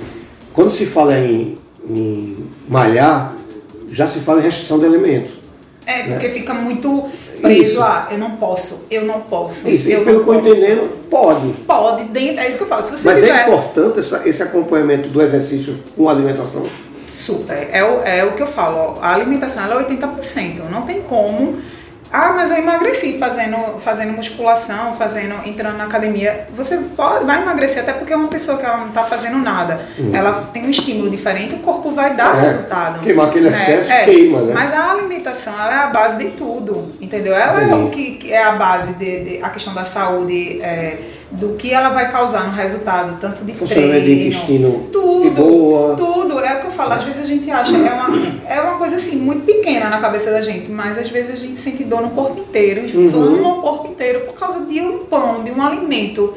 quando 0.51 0.72
se 0.72 0.86
fala 0.86 1.17
em, 1.17 1.58
em 1.89 2.46
malhar, 2.67 3.36
já 3.91 4.08
se 4.08 4.20
fala 4.20 4.39
em 4.39 4.43
restrição 4.43 4.79
de 4.79 4.86
alimentos. 4.86 5.43
É, 5.86 6.03
porque 6.03 6.27
né? 6.27 6.34
fica 6.34 6.53
muito 6.53 7.05
preso 7.41 7.62
isso. 7.62 7.82
a 7.82 8.08
eu 8.12 8.17
não 8.17 8.32
posso, 8.32 8.86
eu 8.89 9.03
não 9.03 9.20
posso. 9.22 9.70
Isso, 9.70 9.89
eu 9.89 10.01
e 10.01 10.05
pelo 10.05 10.24
que 10.24 10.29
eu 10.29 10.36
entendendo, 10.36 11.10
pode. 11.10 11.53
Pode, 11.67 12.05
dentro, 12.05 12.39
é 12.39 12.48
isso 12.48 12.58
que 12.58 12.63
eu 12.63 12.67
falo. 12.67 12.86
Se 12.86 12.91
você 12.91 13.05
Mas 13.05 13.20
tiver... 13.20 13.32
é 13.32 13.41
importante 13.43 14.00
essa, 14.00 14.27
esse 14.27 14.41
acompanhamento 14.41 15.10
do 15.10 15.22
exercício 15.22 15.77
com 15.96 16.08
a 16.08 16.12
alimentação? 16.12 16.63
Super. 17.13 17.70
É 17.72 17.84
o, 17.84 18.01
é 18.01 18.25
o 18.25 18.34
que 18.34 18.41
eu 18.41 18.48
falo. 18.48 18.77
Ó, 18.77 19.00
a 19.01 19.13
alimentação 19.13 19.63
ela 19.63 19.82
é 19.82 19.86
80%. 19.86 20.70
Não 20.70 20.82
tem 20.82 21.01
como 21.01 21.58
ah, 22.13 22.32
mas 22.32 22.51
eu 22.51 22.58
emagreci 22.58 23.17
fazendo, 23.17 23.58
fazendo 23.79 24.13
musculação, 24.13 24.96
fazendo, 24.96 25.34
entrando 25.48 25.77
na 25.77 25.86
academia. 25.86 26.46
Você 26.55 26.77
pode, 26.96 27.25
vai 27.25 27.41
emagrecer 27.41 27.82
até 27.82 27.91
porque 27.91 28.13
é 28.13 28.15
uma 28.15 28.27
pessoa 28.27 28.60
que 28.60 28.65
ela 28.67 28.77
não 28.77 28.89
está 28.89 29.03
fazendo 29.03 29.39
nada. 29.39 29.82
Hum. 29.98 30.12
Ela 30.13 30.32
tem 30.53 30.63
um 30.63 30.70
estímulo 30.70 31.10
diferente, 31.10 31.55
o 31.55 31.58
corpo 31.58 31.89
vai 31.89 32.15
dar 32.15 32.38
é, 32.38 32.41
resultado. 32.41 33.00
Queimar 33.00 33.29
aquele 33.29 33.50
né? 33.50 33.58
excesso 33.58 33.91
é, 33.91 34.03
queima, 34.03 34.41
né? 34.41 34.53
Mas 34.53 34.72
a 34.72 34.91
alimentação, 34.91 35.53
ela 35.60 35.74
é 35.74 35.84
a 35.86 35.88
base 35.88 36.20
de 36.20 36.29
tudo, 36.34 36.93
entendeu? 37.01 37.34
Ela 37.34 37.63
Entendi. 37.63 37.72
é 37.72 37.84
o 37.84 37.89
que, 37.89 38.12
que, 38.12 38.32
é 38.32 38.43
a 38.43 38.51
base 38.51 38.93
de, 38.93 39.24
de, 39.24 39.43
a 39.43 39.50
questão 39.50 39.74
da 39.74 39.84
saúde. 39.84 40.62
É, 40.62 41.00
do 41.33 41.55
que 41.55 41.73
ela 41.73 41.89
vai 41.89 42.11
causar 42.11 42.45
no 42.45 42.53
resultado, 42.53 43.19
tanto 43.19 43.43
de 43.43 43.53
treino, 43.53 44.01
de 44.01 44.27
intestino 44.27 44.87
tudo, 44.91 45.31
boa. 45.31 45.95
tudo. 45.95 46.39
É 46.39 46.57
o 46.57 46.61
que 46.61 46.67
eu 46.67 46.71
falo, 46.71 46.93
às 46.93 47.03
vezes 47.03 47.21
a 47.21 47.25
gente 47.25 47.49
acha, 47.49 47.75
é 47.75 47.91
uma, 47.91 48.39
é 48.47 48.61
uma 48.61 48.77
coisa 48.77 48.97
assim, 48.97 49.15
muito 49.15 49.43
pequena 49.43 49.89
na 49.89 49.97
cabeça 49.97 50.31
da 50.31 50.41
gente, 50.41 50.69
mas 50.69 50.97
às 50.97 51.09
vezes 51.09 51.31
a 51.31 51.35
gente 51.35 51.59
sente 51.59 51.83
dor 51.83 52.01
no 52.01 52.11
corpo 52.11 52.39
inteiro, 52.39 52.85
inflama 52.85 53.17
uhum. 53.17 53.59
o 53.59 53.61
corpo 53.61 53.87
inteiro 53.87 54.21
por 54.21 54.33
causa 54.33 54.65
de 54.65 54.79
um 54.79 55.05
pão, 55.05 55.43
de 55.43 55.51
um 55.51 55.61
alimento 55.61 56.33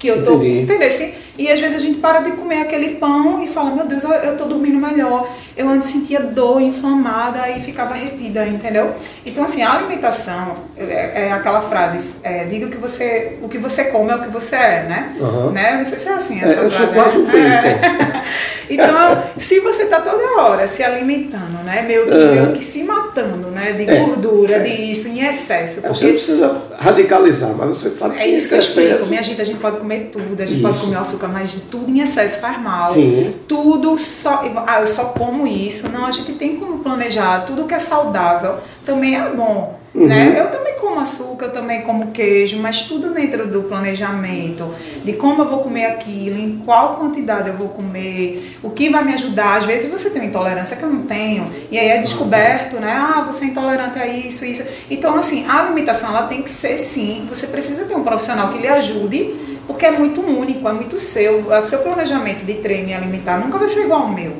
que 0.00 0.08
eu 0.08 0.24
tô, 0.24 0.42
entendeu? 0.42 0.90
E 1.38 1.50
às 1.50 1.60
vezes 1.60 1.76
a 1.76 1.78
gente 1.78 1.98
para 1.98 2.20
de 2.20 2.32
comer 2.32 2.62
aquele 2.62 2.96
pão 2.96 3.42
e 3.42 3.48
fala, 3.48 3.70
meu 3.70 3.86
Deus, 3.86 4.02
eu 4.02 4.36
tô 4.36 4.44
dormindo 4.44 4.78
melhor. 4.78 5.28
Eu 5.56 5.68
antes 5.68 5.88
sentia 5.88 6.20
dor 6.20 6.60
inflamada 6.60 7.48
e 7.50 7.60
ficava 7.60 7.94
retida, 7.94 8.46
entendeu? 8.46 8.94
Então, 9.24 9.44
assim, 9.44 9.62
a 9.62 9.72
alimentação 9.74 10.56
é, 10.76 11.28
é 11.28 11.32
aquela 11.32 11.60
frase, 11.60 12.00
é, 12.22 12.44
diga 12.44 12.66
o 12.66 12.70
que 12.70 12.78
você, 12.78 13.38
o 13.42 13.48
que 13.48 13.58
você 13.58 13.84
come 13.84 14.10
é 14.10 14.16
o 14.16 14.22
que 14.22 14.28
você 14.28 14.56
é, 14.56 14.82
né? 14.88 15.16
Uhum. 15.18 15.50
né? 15.50 15.76
Não 15.76 15.84
sei 15.84 15.98
se 15.98 16.08
é 16.08 16.12
assim 16.14 16.40
essa 16.40 16.60
é, 16.60 16.64
eu 16.64 16.70
frase. 16.70 16.76
Eu 16.76 16.80
sou 16.80 16.88
quase 16.88 17.18
um 17.18 17.30
é. 17.30 18.24
Então, 18.70 19.24
se 19.36 19.58
você 19.60 19.86
tá 19.86 20.00
toda 20.00 20.40
hora 20.40 20.68
se 20.68 20.82
alimentando, 20.82 21.64
né? 21.64 21.82
Meio 21.82 22.06
que, 22.06 22.14
uhum. 22.14 22.32
meio 22.32 22.52
que 22.52 22.62
se 22.62 22.84
matando, 22.84 23.48
né? 23.48 23.72
De 23.72 23.90
é. 23.90 23.98
gordura, 23.98 24.60
de 24.60 24.92
isso, 24.92 25.08
em 25.08 25.26
excesso. 25.26 25.82
Porque... 25.82 25.98
Você 25.98 26.12
precisa 26.12 26.62
radicalizar, 26.78 27.52
mas 27.52 27.68
você 27.68 27.90
sabe 27.90 28.16
que 28.16 28.22
É 28.22 28.28
isso 28.28 28.48
que 28.48 28.54
eu 28.54 28.58
explico. 28.58 29.06
Minha 29.06 29.22
gente, 29.22 29.40
a 29.40 29.44
gente 29.44 29.58
pode 29.58 29.78
comer 29.78 29.89
tudo, 29.98 30.40
a 30.40 30.44
gente 30.46 30.58
isso. 30.58 30.62
pode 30.62 30.78
comer 30.78 30.96
açúcar 30.96 31.28
mas 31.28 31.54
tudo 31.70 31.90
em 31.90 32.00
excesso 32.00 32.38
faz 32.38 32.60
mal. 32.60 32.92
Sim. 32.92 33.34
Tudo 33.48 33.98
só. 33.98 34.42
Ah, 34.66 34.80
eu 34.80 34.86
só 34.86 35.06
como 35.06 35.46
isso. 35.46 35.88
Não, 35.88 36.06
a 36.06 36.10
gente 36.10 36.32
tem 36.32 36.56
como 36.56 36.78
planejar. 36.78 37.44
Tudo 37.44 37.64
que 37.64 37.74
é 37.74 37.78
saudável 37.78 38.56
também 38.84 39.16
é 39.16 39.30
bom. 39.30 39.80
Uhum. 39.94 40.06
Né? 40.06 40.36
Eu 40.38 40.50
também 40.50 40.74
como 40.76 41.00
açúcar, 41.00 41.46
eu 41.46 41.52
também 41.52 41.82
como 41.82 42.12
queijo, 42.12 42.58
mas 42.58 42.82
tudo 42.82 43.12
dentro 43.12 43.46
do 43.46 43.64
planejamento, 43.64 44.72
de 45.04 45.14
como 45.14 45.42
eu 45.42 45.48
vou 45.48 45.58
comer 45.58 45.86
aquilo, 45.86 46.38
em 46.38 46.58
qual 46.58 46.96
quantidade 46.96 47.48
eu 47.48 47.56
vou 47.56 47.68
comer, 47.68 48.58
o 48.62 48.70
que 48.70 48.88
vai 48.88 49.04
me 49.04 49.12
ajudar. 49.12 49.56
Às 49.56 49.64
vezes 49.64 49.90
você 49.90 50.10
tem 50.10 50.22
uma 50.22 50.28
intolerância 50.28 50.76
que 50.76 50.84
eu 50.84 50.88
não 50.88 51.02
tenho, 51.02 51.50
e 51.70 51.78
aí 51.78 51.88
é 51.88 51.98
descoberto, 51.98 52.76
né? 52.76 52.92
Ah, 52.92 53.22
você 53.26 53.46
é 53.46 53.48
intolerante 53.48 53.98
a 53.98 54.06
isso, 54.06 54.44
isso. 54.44 54.64
Então, 54.88 55.16
assim, 55.16 55.44
a 55.48 55.60
alimentação 55.60 56.10
ela 56.10 56.26
tem 56.26 56.42
que 56.42 56.50
ser 56.50 56.76
sim, 56.76 57.26
você 57.28 57.48
precisa 57.48 57.84
ter 57.84 57.94
um 57.94 58.04
profissional 58.04 58.50
que 58.50 58.58
lhe 58.58 58.68
ajude 58.68 59.49
porque 59.66 59.86
é 59.86 59.90
muito 59.90 60.20
único, 60.20 60.68
é 60.68 60.72
muito 60.72 60.98
seu. 60.98 61.48
O 61.48 61.60
seu 61.60 61.80
planejamento 61.80 62.44
de 62.44 62.54
treino 62.54 62.90
e 62.90 62.94
alimentar 62.94 63.38
nunca 63.38 63.58
vai 63.58 63.68
ser 63.68 63.84
igual 63.84 64.02
ao 64.02 64.08
meu. 64.08 64.36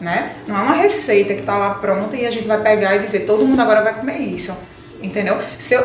Né? 0.00 0.32
Não 0.46 0.56
é 0.56 0.60
uma 0.60 0.74
receita 0.74 1.34
que 1.34 1.40
está 1.40 1.56
lá 1.56 1.70
pronta 1.70 2.16
e 2.16 2.24
a 2.24 2.30
gente 2.30 2.46
vai 2.46 2.62
pegar 2.62 2.94
e 2.94 3.00
dizer 3.00 3.20
todo 3.20 3.44
mundo 3.44 3.60
agora 3.60 3.82
vai 3.82 3.94
comer 3.94 4.18
isso. 4.18 4.56
Entendeu? 5.00 5.38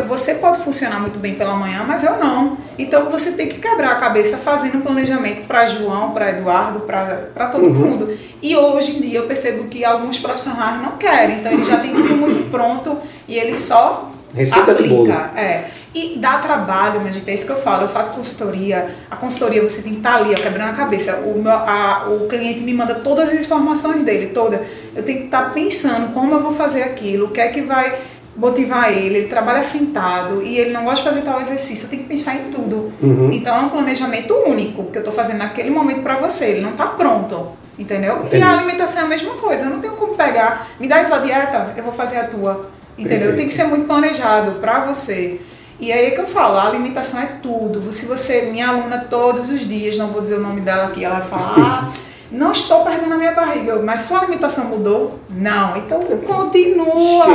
você 0.07 0.35
pode 0.35 0.63
funcionar 0.63 0.99
muito 0.99 1.19
bem 1.19 1.35
pela 1.35 1.53
manhã, 1.53 1.83
mas 1.87 2.03
eu 2.03 2.17
não. 2.17 2.57
Então 2.79 3.09
você 3.11 3.31
tem 3.33 3.47
que 3.47 3.59
quebrar 3.59 3.91
a 3.91 3.95
cabeça 3.95 4.37
fazendo 4.37 4.79
um 4.79 4.81
planejamento 4.81 5.45
para 5.45 5.67
João, 5.67 6.11
para 6.11 6.31
Eduardo, 6.31 6.79
para 6.79 7.47
todo 7.47 7.65
uhum. 7.65 7.73
mundo. 7.73 8.17
E 8.41 8.55
hoje 8.55 8.97
em 8.97 9.01
dia 9.01 9.19
eu 9.19 9.27
percebo 9.27 9.65
que 9.65 9.85
alguns 9.85 10.17
profissionais 10.17 10.81
não 10.81 10.97
querem. 10.97 11.39
Então 11.39 11.51
eles 11.51 11.67
já 11.67 11.77
têm 11.77 11.93
tudo 11.93 12.15
muito 12.15 12.49
pronto 12.49 12.97
e 13.27 13.37
eles 13.37 13.57
só 13.57 14.11
Receita 14.33 14.71
aplica. 14.71 15.31
É. 15.35 15.65
E 15.93 16.17
dá 16.17 16.37
trabalho, 16.37 16.99
minha 17.01 17.13
gente, 17.13 17.29
é 17.29 17.33
isso 17.33 17.45
que 17.45 17.51
eu 17.51 17.57
falo. 17.57 17.83
Eu 17.83 17.87
faço 17.87 18.15
consultoria. 18.15 18.95
A 19.11 19.15
consultoria 19.15 19.61
você 19.61 19.81
tem 19.81 19.93
que 19.93 19.99
estar 19.99 20.13
tá 20.13 20.17
ali, 20.17 20.33
ó, 20.33 20.41
quebrando 20.41 20.71
a 20.71 20.73
cabeça. 20.73 21.17
O, 21.17 21.39
meu, 21.39 21.51
a, 21.51 22.07
o 22.09 22.27
cliente 22.27 22.61
me 22.61 22.73
manda 22.73 22.95
todas 22.95 23.29
as 23.29 23.35
informações 23.35 24.03
dele, 24.03 24.27
toda. 24.27 24.61
Eu 24.95 25.03
tenho 25.03 25.19
que 25.19 25.25
estar 25.25 25.45
tá 25.45 25.49
pensando 25.51 26.11
como 26.13 26.33
eu 26.33 26.39
vou 26.41 26.53
fazer 26.53 26.81
aquilo, 26.81 27.27
o 27.27 27.29
que 27.29 27.39
é 27.39 27.49
que 27.49 27.61
vai 27.61 27.95
motivar 28.35 28.91
ele. 28.91 29.17
Ele 29.17 29.27
trabalha 29.27 29.61
sentado 29.61 30.41
e 30.41 30.57
ele 30.57 30.71
não 30.71 30.83
gosta 30.83 31.03
de 31.03 31.09
fazer 31.09 31.21
tal 31.21 31.39
exercício. 31.39 31.85
Eu 31.85 31.89
tenho 31.91 32.01
que 32.01 32.09
pensar 32.09 32.35
em 32.35 32.49
tudo. 32.49 32.91
Uhum. 33.01 33.31
Então 33.31 33.55
é 33.55 33.59
um 33.59 33.69
planejamento 33.69 34.33
único 34.47 34.85
que 34.85 34.97
eu 34.97 35.01
estou 35.01 35.13
fazendo 35.13 35.37
naquele 35.37 35.69
momento 35.69 36.01
para 36.01 36.17
você. 36.17 36.45
Ele 36.45 36.61
não 36.61 36.71
está 36.71 36.87
pronto. 36.87 37.49
Entendeu? 37.77 38.17
Entendi. 38.17 38.37
E 38.37 38.41
a 38.41 38.51
alimentação 38.51 39.01
é 39.01 39.05
a 39.05 39.07
mesma 39.07 39.33
coisa. 39.33 39.65
Eu 39.65 39.69
não 39.71 39.79
tenho 39.79 39.95
como 39.95 40.15
pegar, 40.15 40.67
me 40.79 40.87
dá 40.87 41.01
a 41.01 41.05
tua 41.05 41.19
dieta, 41.19 41.73
eu 41.75 41.83
vou 41.83 41.93
fazer 41.93 42.17
a 42.17 42.23
tua. 42.25 42.69
Entendeu? 42.97 43.29
Perfeito. 43.29 43.37
Tem 43.37 43.47
que 43.47 43.53
ser 43.53 43.63
muito 43.65 43.87
planejado 43.87 44.59
para 44.59 44.81
você. 44.81 45.39
E 45.79 45.91
aí 45.91 46.07
é 46.07 46.11
que 46.11 46.21
eu 46.21 46.27
falo, 46.27 46.57
a 46.57 46.67
alimentação 46.67 47.19
é 47.19 47.25
tudo. 47.41 47.91
Se 47.91 48.05
você, 48.05 48.43
minha 48.43 48.69
aluna 48.69 48.99
todos 49.09 49.49
os 49.49 49.67
dias, 49.67 49.97
não 49.97 50.07
vou 50.07 50.21
dizer 50.21 50.35
o 50.35 50.39
nome 50.39 50.61
dela 50.61 50.85
aqui, 50.85 51.03
ela 51.03 51.19
vai 51.19 51.27
falar, 51.27 51.53
ah, 51.57 51.91
não 52.31 52.51
estou 52.51 52.83
perdendo 52.83 53.13
a 53.13 53.17
minha 53.17 53.33
barriga, 53.33 53.81
mas 53.81 54.01
sua 54.01 54.19
alimentação 54.19 54.65
mudou? 54.65 55.19
Não. 55.29 55.77
Então 55.77 56.01
continua. 56.25 57.25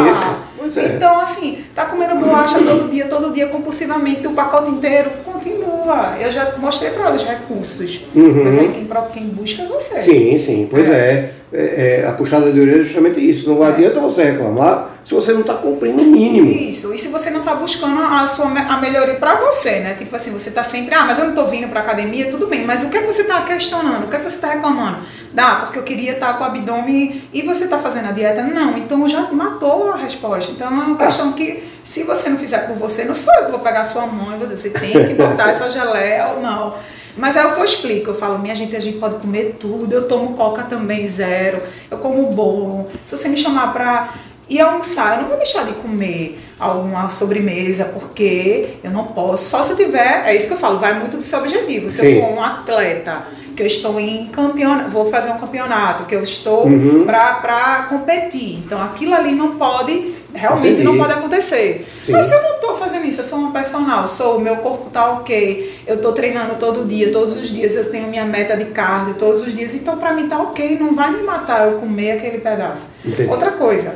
É. 0.76 0.96
Então, 0.96 1.20
assim, 1.20 1.64
tá 1.74 1.86
comendo 1.86 2.16
bolacha 2.16 2.58
todo 2.58 2.90
dia, 2.90 3.06
todo 3.06 3.32
dia, 3.32 3.46
compulsivamente, 3.46 4.26
o 4.26 4.32
pacote 4.32 4.70
inteiro, 4.70 5.10
continua. 5.24 6.16
Eu 6.20 6.30
já 6.30 6.56
mostrei 6.58 6.90
para 6.90 7.06
ela 7.06 7.16
os 7.16 7.24
recursos. 7.24 8.04
Uhum. 8.14 8.44
Mas 8.44 8.58
aí 8.58 8.68
quem, 8.68 8.88
quem 9.12 9.28
busca 9.28 9.62
é 9.62 9.66
você. 9.66 10.00
Sim, 10.00 10.36
sim, 10.36 10.68
pois 10.70 10.88
é. 10.88 11.32
é. 11.52 11.58
é, 11.58 12.00
é 12.02 12.06
a 12.06 12.12
puxada 12.12 12.50
de 12.50 12.60
orelha 12.60 12.80
é 12.80 12.84
justamente 12.84 13.20
isso. 13.20 13.48
Não 13.52 13.64
é. 13.64 13.68
adianta 13.68 14.00
você 14.00 14.24
reclamar 14.24 14.97
se 15.08 15.14
você 15.14 15.32
não 15.32 15.40
está 15.40 15.54
cumprindo 15.54 16.02
o 16.02 16.04
mínimo. 16.04 16.46
Isso, 16.50 16.92
e 16.92 16.98
se 16.98 17.08
você 17.08 17.30
não 17.30 17.40
está 17.40 17.54
buscando 17.54 17.98
a 18.02 18.26
sua 18.26 18.44
a 18.44 18.76
melhoria 18.76 19.14
para 19.14 19.36
você, 19.36 19.80
né? 19.80 19.94
Tipo 19.94 20.14
assim, 20.14 20.30
você 20.30 20.50
está 20.50 20.62
sempre, 20.62 20.94
ah, 20.94 21.04
mas 21.04 21.16
eu 21.16 21.24
não 21.24 21.30
estou 21.30 21.48
vindo 21.48 21.66
para 21.66 21.80
academia, 21.80 22.30
tudo 22.30 22.46
bem, 22.46 22.66
mas 22.66 22.82
o 22.82 22.90
que, 22.90 22.98
é 22.98 23.00
que 23.00 23.10
você 23.10 23.22
está 23.22 23.40
questionando? 23.40 24.04
O 24.04 24.08
que, 24.08 24.16
é 24.16 24.18
que 24.18 24.28
você 24.28 24.36
está 24.36 24.48
reclamando? 24.48 24.98
Dá, 25.32 25.60
porque 25.62 25.78
eu 25.78 25.82
queria 25.82 26.12
estar 26.12 26.34
tá 26.34 26.34
com 26.34 26.44
o 26.44 26.46
abdômen 26.46 27.22
e 27.32 27.40
você 27.40 27.64
está 27.64 27.78
fazendo 27.78 28.08
a 28.08 28.12
dieta? 28.12 28.42
Não, 28.42 28.76
então 28.76 29.08
já 29.08 29.22
matou 29.32 29.92
a 29.92 29.96
resposta. 29.96 30.52
Então 30.52 30.66
é 30.66 30.70
uma 30.70 30.94
ah. 30.94 30.98
questão 30.98 31.32
que, 31.32 31.64
se 31.82 32.02
você 32.02 32.28
não 32.28 32.36
fizer 32.36 32.66
por 32.66 32.76
você, 32.76 33.06
não 33.06 33.14
sou 33.14 33.32
eu 33.36 33.46
que 33.46 33.50
vou 33.50 33.60
pegar 33.60 33.80
a 33.80 33.84
sua 33.84 34.06
mão 34.06 34.36
e 34.36 34.38
dizer, 34.40 34.56
você 34.56 34.68
tem 34.68 35.08
que 35.08 35.14
botar 35.14 35.48
essa 35.48 35.70
geleia 35.70 36.32
ou 36.34 36.42
não. 36.42 36.74
Mas 37.16 37.34
é 37.34 37.46
o 37.46 37.54
que 37.54 37.60
eu 37.60 37.64
explico, 37.64 38.10
eu 38.10 38.14
falo, 38.14 38.38
minha 38.38 38.54
gente, 38.54 38.76
a 38.76 38.80
gente 38.80 38.98
pode 38.98 39.16
comer 39.16 39.56
tudo, 39.58 39.90
eu 39.90 40.06
tomo 40.06 40.34
coca 40.34 40.64
também 40.64 41.08
zero, 41.08 41.62
eu 41.90 41.96
como 41.96 42.26
bolo. 42.26 42.86
Se 43.06 43.16
você 43.16 43.28
me 43.28 43.36
chamar 43.38 43.72
para 43.72 44.10
e 44.48 44.60
almoçar, 44.60 45.16
eu 45.16 45.22
não 45.22 45.28
vou 45.28 45.36
deixar 45.36 45.64
de 45.64 45.72
comer 45.74 46.40
alguma 46.58 47.08
sobremesa, 47.08 47.84
porque 47.84 48.76
eu 48.82 48.90
não 48.90 49.04
posso. 49.04 49.50
Só 49.50 49.62
se 49.62 49.72
eu 49.72 49.76
tiver, 49.76 50.22
é 50.26 50.34
isso 50.34 50.48
que 50.48 50.54
eu 50.54 50.58
falo, 50.58 50.78
vai 50.78 50.98
muito 50.98 51.16
do 51.16 51.22
seu 51.22 51.38
objetivo. 51.38 51.90
Se 51.90 52.00
Sim. 52.00 52.06
eu 52.06 52.22
for 52.22 52.32
um 52.32 52.42
atleta, 52.42 53.24
que 53.58 53.62
eu 53.62 53.66
estou 53.66 53.98
em 53.98 54.26
campeonato, 54.26 54.88
vou 54.88 55.10
fazer 55.10 55.30
um 55.30 55.38
campeonato, 55.38 56.04
que 56.04 56.14
eu 56.14 56.22
estou 56.22 56.68
uhum. 56.68 57.04
para 57.04 57.86
competir. 57.88 58.62
Então 58.64 58.80
aquilo 58.80 59.12
ali 59.12 59.34
não 59.34 59.56
pode, 59.56 60.14
realmente 60.32 60.74
Entendi. 60.74 60.84
não 60.84 60.96
pode 60.96 61.12
acontecer. 61.12 61.84
Sim. 62.00 62.12
Mas 62.12 62.26
se 62.26 62.34
eu 62.36 62.42
não 62.44 62.54
estou 62.54 62.76
fazendo 62.76 63.04
isso, 63.04 63.20
eu 63.20 63.24
sou 63.24 63.40
uma 63.40 63.50
personal, 63.50 64.06
sou, 64.06 64.38
meu 64.38 64.58
corpo 64.58 64.90
tá 64.90 65.10
ok, 65.10 65.74
eu 65.88 65.96
estou 65.96 66.12
treinando 66.12 66.54
todo 66.54 66.86
dia, 66.86 67.10
todos 67.10 67.36
os 67.36 67.48
dias 67.48 67.74
eu 67.74 67.90
tenho 67.90 68.06
minha 68.06 68.24
meta 68.24 68.56
de 68.56 68.66
cardio 68.66 69.14
todos 69.14 69.40
os 69.40 69.52
dias, 69.52 69.74
então 69.74 69.96
para 69.96 70.14
mim 70.14 70.28
tá 70.28 70.40
ok, 70.40 70.78
não 70.78 70.94
vai 70.94 71.10
me 71.10 71.24
matar 71.24 71.66
eu 71.66 71.78
comer 71.80 72.12
aquele 72.12 72.38
pedaço. 72.38 72.90
Entendi. 73.04 73.28
Outra 73.28 73.50
coisa, 73.50 73.92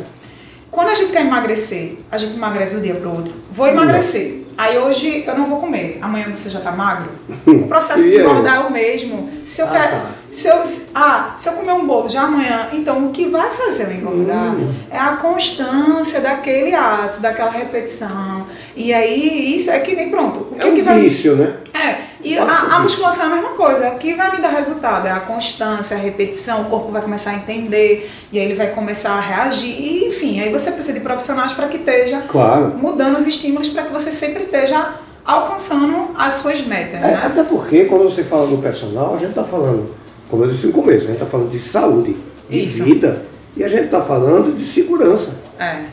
quando 0.73 0.89
a 0.89 0.95
gente 0.95 1.13
quer 1.13 1.21
emagrecer, 1.21 1.99
a 2.11 2.17
gente 2.17 2.35
emagrece 2.35 2.73
de 2.73 2.79
um 2.79 2.83
dia 2.83 2.95
para 2.95 3.07
o 3.07 3.15
outro. 3.15 3.35
Vou 3.53 3.67
emagrecer. 3.67 4.43
Aí 4.57 4.79
hoje 4.79 5.23
eu 5.27 5.37
não 5.37 5.47
vou 5.47 5.59
comer, 5.59 5.99
amanhã 6.01 6.35
você 6.35 6.49
já 6.49 6.61
tá 6.61 6.73
magro. 6.73 7.11
O 7.47 7.69
processo 7.69 8.03
de 8.09 8.19
engordar 8.19 8.57
é 8.57 8.61
o 8.61 8.73
mesmo. 8.73 9.31
Se 9.45 9.61
eu 9.61 9.67
ah, 9.67 9.71
quero, 9.71 9.91
tá. 9.91 10.11
Se 10.33 10.49
eu, 10.49 10.63
ah, 10.95 11.35
se 11.37 11.47
eu 11.49 11.53
comer 11.53 11.73
um 11.73 11.87
bolo 11.87 12.09
já 12.09 12.23
amanhã, 12.23 12.69
então 12.73 13.07
o 13.07 13.11
que 13.11 13.27
vai 13.29 13.51
fazer 13.51 13.85
eu 13.85 13.93
engordar 13.93 14.55
hum. 14.57 14.73
é 14.91 14.97
a 14.99 15.17
constância 15.17 16.23
daquele 16.23 16.75
ato, 16.75 17.21
daquela 17.21 17.51
repetição. 17.51 18.47
E 18.75 18.95
aí 18.95 19.55
isso 19.55 19.71
é 19.71 19.79
que 19.81 19.95
nem 19.95 20.09
pronto. 20.09 20.49
O 20.51 20.55
que 20.55 20.67
é 20.67 20.71
um 20.71 20.75
que 20.75 20.81
vai... 20.81 21.01
vício, 21.01 21.37
né? 21.37 21.57
É. 21.75 22.13
E 22.25 22.39
a, 22.39 22.45
a, 22.45 22.79
musculação 22.79 23.25
é 23.25 23.27
a 23.27 23.35
mesma 23.35 23.51
coisa. 23.51 23.91
O 23.91 23.99
que 23.99 24.15
vai 24.15 24.31
me 24.31 24.41
dar 24.41 24.49
resultado 24.49 25.07
é 25.07 25.11
a 25.11 25.21
constância, 25.21 25.97
a 25.97 26.01
repetição, 26.01 26.63
o 26.63 26.65
corpo 26.67 26.91
vai 26.91 27.03
começar 27.03 27.33
a 27.33 27.35
entender 27.35 28.11
e 28.31 28.39
aí 28.39 28.45
ele 28.45 28.55
vai 28.55 28.69
começar 28.69 29.11
a 29.11 29.21
reagir. 29.21 29.69
E, 29.69 30.07
enfim, 30.07 30.41
aí 30.41 30.51
você 30.51 30.71
precisa 30.71 30.95
de 30.95 31.01
profissionais 31.01 31.53
para 31.53 31.69
que 31.69 31.77
esteja 31.77 32.23
claro. 32.23 32.75
mudando 32.79 33.19
os 33.19 33.27
estímulos 33.27 33.69
para 33.69 33.83
que 33.83 33.93
você 33.93 34.11
sempre 34.13 34.45
esteja 34.45 34.95
alcançando 35.25 36.11
as 36.17 36.35
suas 36.35 36.61
metas. 36.63 36.95
É, 36.95 37.01
né? 37.01 37.23
Até 37.25 37.43
porque 37.43 37.85
quando 37.85 38.05
você 38.05 38.25
fala 38.25 38.47
do 38.47 38.59
personal, 38.59 39.15
a 39.15 39.19
gente 39.19 39.31
está 39.31 39.45
falando, 39.45 40.02
como 40.33 40.45
eu 40.45 40.49
disse 40.49 40.69
no 40.69 40.73
começo, 40.73 41.05
a 41.05 41.09
gente 41.09 41.17
está 41.17 41.27
falando 41.27 41.51
de 41.51 41.61
saúde, 41.61 42.17
de 42.49 42.65
Isso. 42.65 42.85
vida, 42.85 43.23
e 43.55 43.63
a 43.63 43.69
gente 43.69 43.85
está 43.85 44.01
falando 44.01 44.57
de 44.57 44.65
segurança. 44.65 45.43
É. 45.59 45.85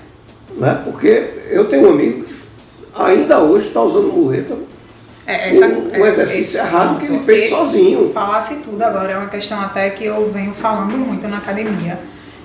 Né? 0.56 0.82
Porque 0.86 1.30
eu 1.50 1.68
tenho 1.68 1.90
um 1.90 1.92
amigo 1.92 2.24
que 2.24 2.34
ainda 2.96 3.40
hoje 3.40 3.68
está 3.68 3.82
usando 3.82 4.14
muleta 4.14 4.56
é, 5.28 5.50
essa, 5.50 5.68
um, 5.68 5.92
um 5.92 6.06
exercício 6.06 6.58
é, 6.58 6.64
errado 6.64 7.02
que 7.02 7.12
ele 7.12 7.20
fez 7.20 7.50
sozinho. 7.50 8.14
Falasse 8.14 8.62
tudo 8.62 8.82
agora, 8.82 9.12
é 9.12 9.18
uma 9.18 9.28
questão 9.28 9.60
até 9.60 9.90
que 9.90 10.06
eu 10.06 10.32
venho 10.32 10.54
falando 10.54 10.98
muito 10.98 11.28
na 11.28 11.40
academia, 11.40 12.00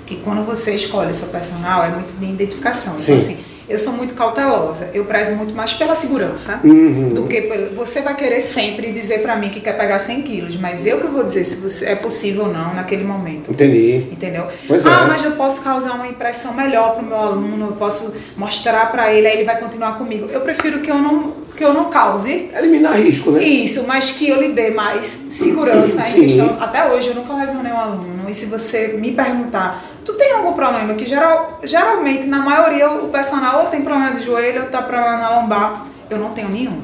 que 0.05 0.17
quando 0.17 0.45
você 0.45 0.75
escolhe 0.75 1.15
seu 1.15 1.29
personal 1.29 1.85
é 1.85 1.91
muito 1.91 2.13
de 2.13 2.25
identificação. 2.25 2.97
Então, 2.99 3.21
Sim. 3.21 3.35
Então, 3.35 3.35
assim, 3.37 3.45
eu 3.69 3.79
sou 3.79 3.93
muito 3.93 4.15
cautelosa. 4.15 4.91
Eu 4.93 5.05
prezo 5.05 5.33
muito 5.35 5.55
mais 5.55 5.73
pela 5.73 5.95
segurança 5.95 6.61
uhum. 6.63 7.15
do 7.15 7.27
que 7.27 7.43
pelo. 7.43 7.75
Você 7.75 8.01
vai 8.03 8.15
querer 8.15 8.41
sempre 8.41 8.91
dizer 8.93 9.21
para 9.23 9.37
mim 9.37 9.49
que 9.49 9.61
quer 9.61 9.77
pegar 9.77 9.99
100 9.99 10.23
quilos, 10.23 10.57
mas 10.57 10.87
eu 10.87 11.01
que 11.01 11.07
vou 11.07 11.25
dizer 11.25 11.45
se 11.45 11.57
você, 11.57 11.87
é 11.87 11.95
possível 11.95 12.45
ou 12.45 12.53
não 12.53 12.75
naquele 12.75 13.05
momento. 13.05 13.51
Entendi. 13.51 14.09
Entendeu? 14.11 14.47
Pois 14.67 14.87
ah, 14.87 15.05
é. 15.05 15.09
mas 15.09 15.25
eu 15.25 15.33
posso 15.33 15.63
causar 15.63 15.93
uma 15.93 16.07
impressão 16.07 16.53
melhor 16.55 16.95
para 16.95 17.03
o 17.03 17.07
meu 17.07 17.17
aluno, 17.17 17.67
eu 17.67 17.73
posso 17.73 18.15
mostrar 18.37 18.91
para 18.91 19.13
ele, 19.13 19.27
aí 19.27 19.35
ele 19.35 19.45
vai 19.45 19.59
continuar 19.59 19.97
comigo. 19.97 20.29
Eu 20.31 20.41
prefiro 20.43 20.81
que 20.81 20.91
eu 20.91 20.99
não 20.99 21.45
que 21.57 21.65
eu 21.65 21.73
não 21.73 21.85
cause. 21.85 22.51
Eliminar 22.57 23.01
risco, 23.01 23.31
né? 23.31 23.43
Isso, 23.43 23.85
mas 23.87 24.11
que 24.11 24.29
eu 24.29 24.41
lhe 24.41 24.49
dê 24.49 24.71
mais 24.71 25.07
segurança 25.31 26.09
em 26.09 26.13
questão. 26.23 26.57
Até 26.61 26.93
hoje 26.93 27.09
eu 27.09 27.15
nunca 27.15 27.33
lesionei 27.35 27.73
um 27.73 27.79
aluno. 27.79 28.29
E 28.29 28.35
se 28.35 28.47
você 28.47 28.89
me 28.89 29.13
perguntar 29.13 29.94
Tu 30.05 30.13
tem 30.15 30.33
algum 30.33 30.53
problema 30.53 30.95
que 30.95 31.07
geral, 31.07 31.59
geralmente, 31.63 32.27
na 32.27 32.39
maioria, 32.39 32.91
o 32.91 33.09
personal 33.09 33.63
ou 33.63 33.67
tem 33.67 33.83
problema 33.83 34.13
de 34.13 34.25
joelho 34.25 34.63
ou 34.63 34.69
tá 34.69 34.83
problema 34.83 35.17
na 35.17 35.41
lombar. 35.41 35.87
Eu 36.11 36.19
não 36.19 36.31
tenho 36.31 36.51
nenhum. 36.51 36.81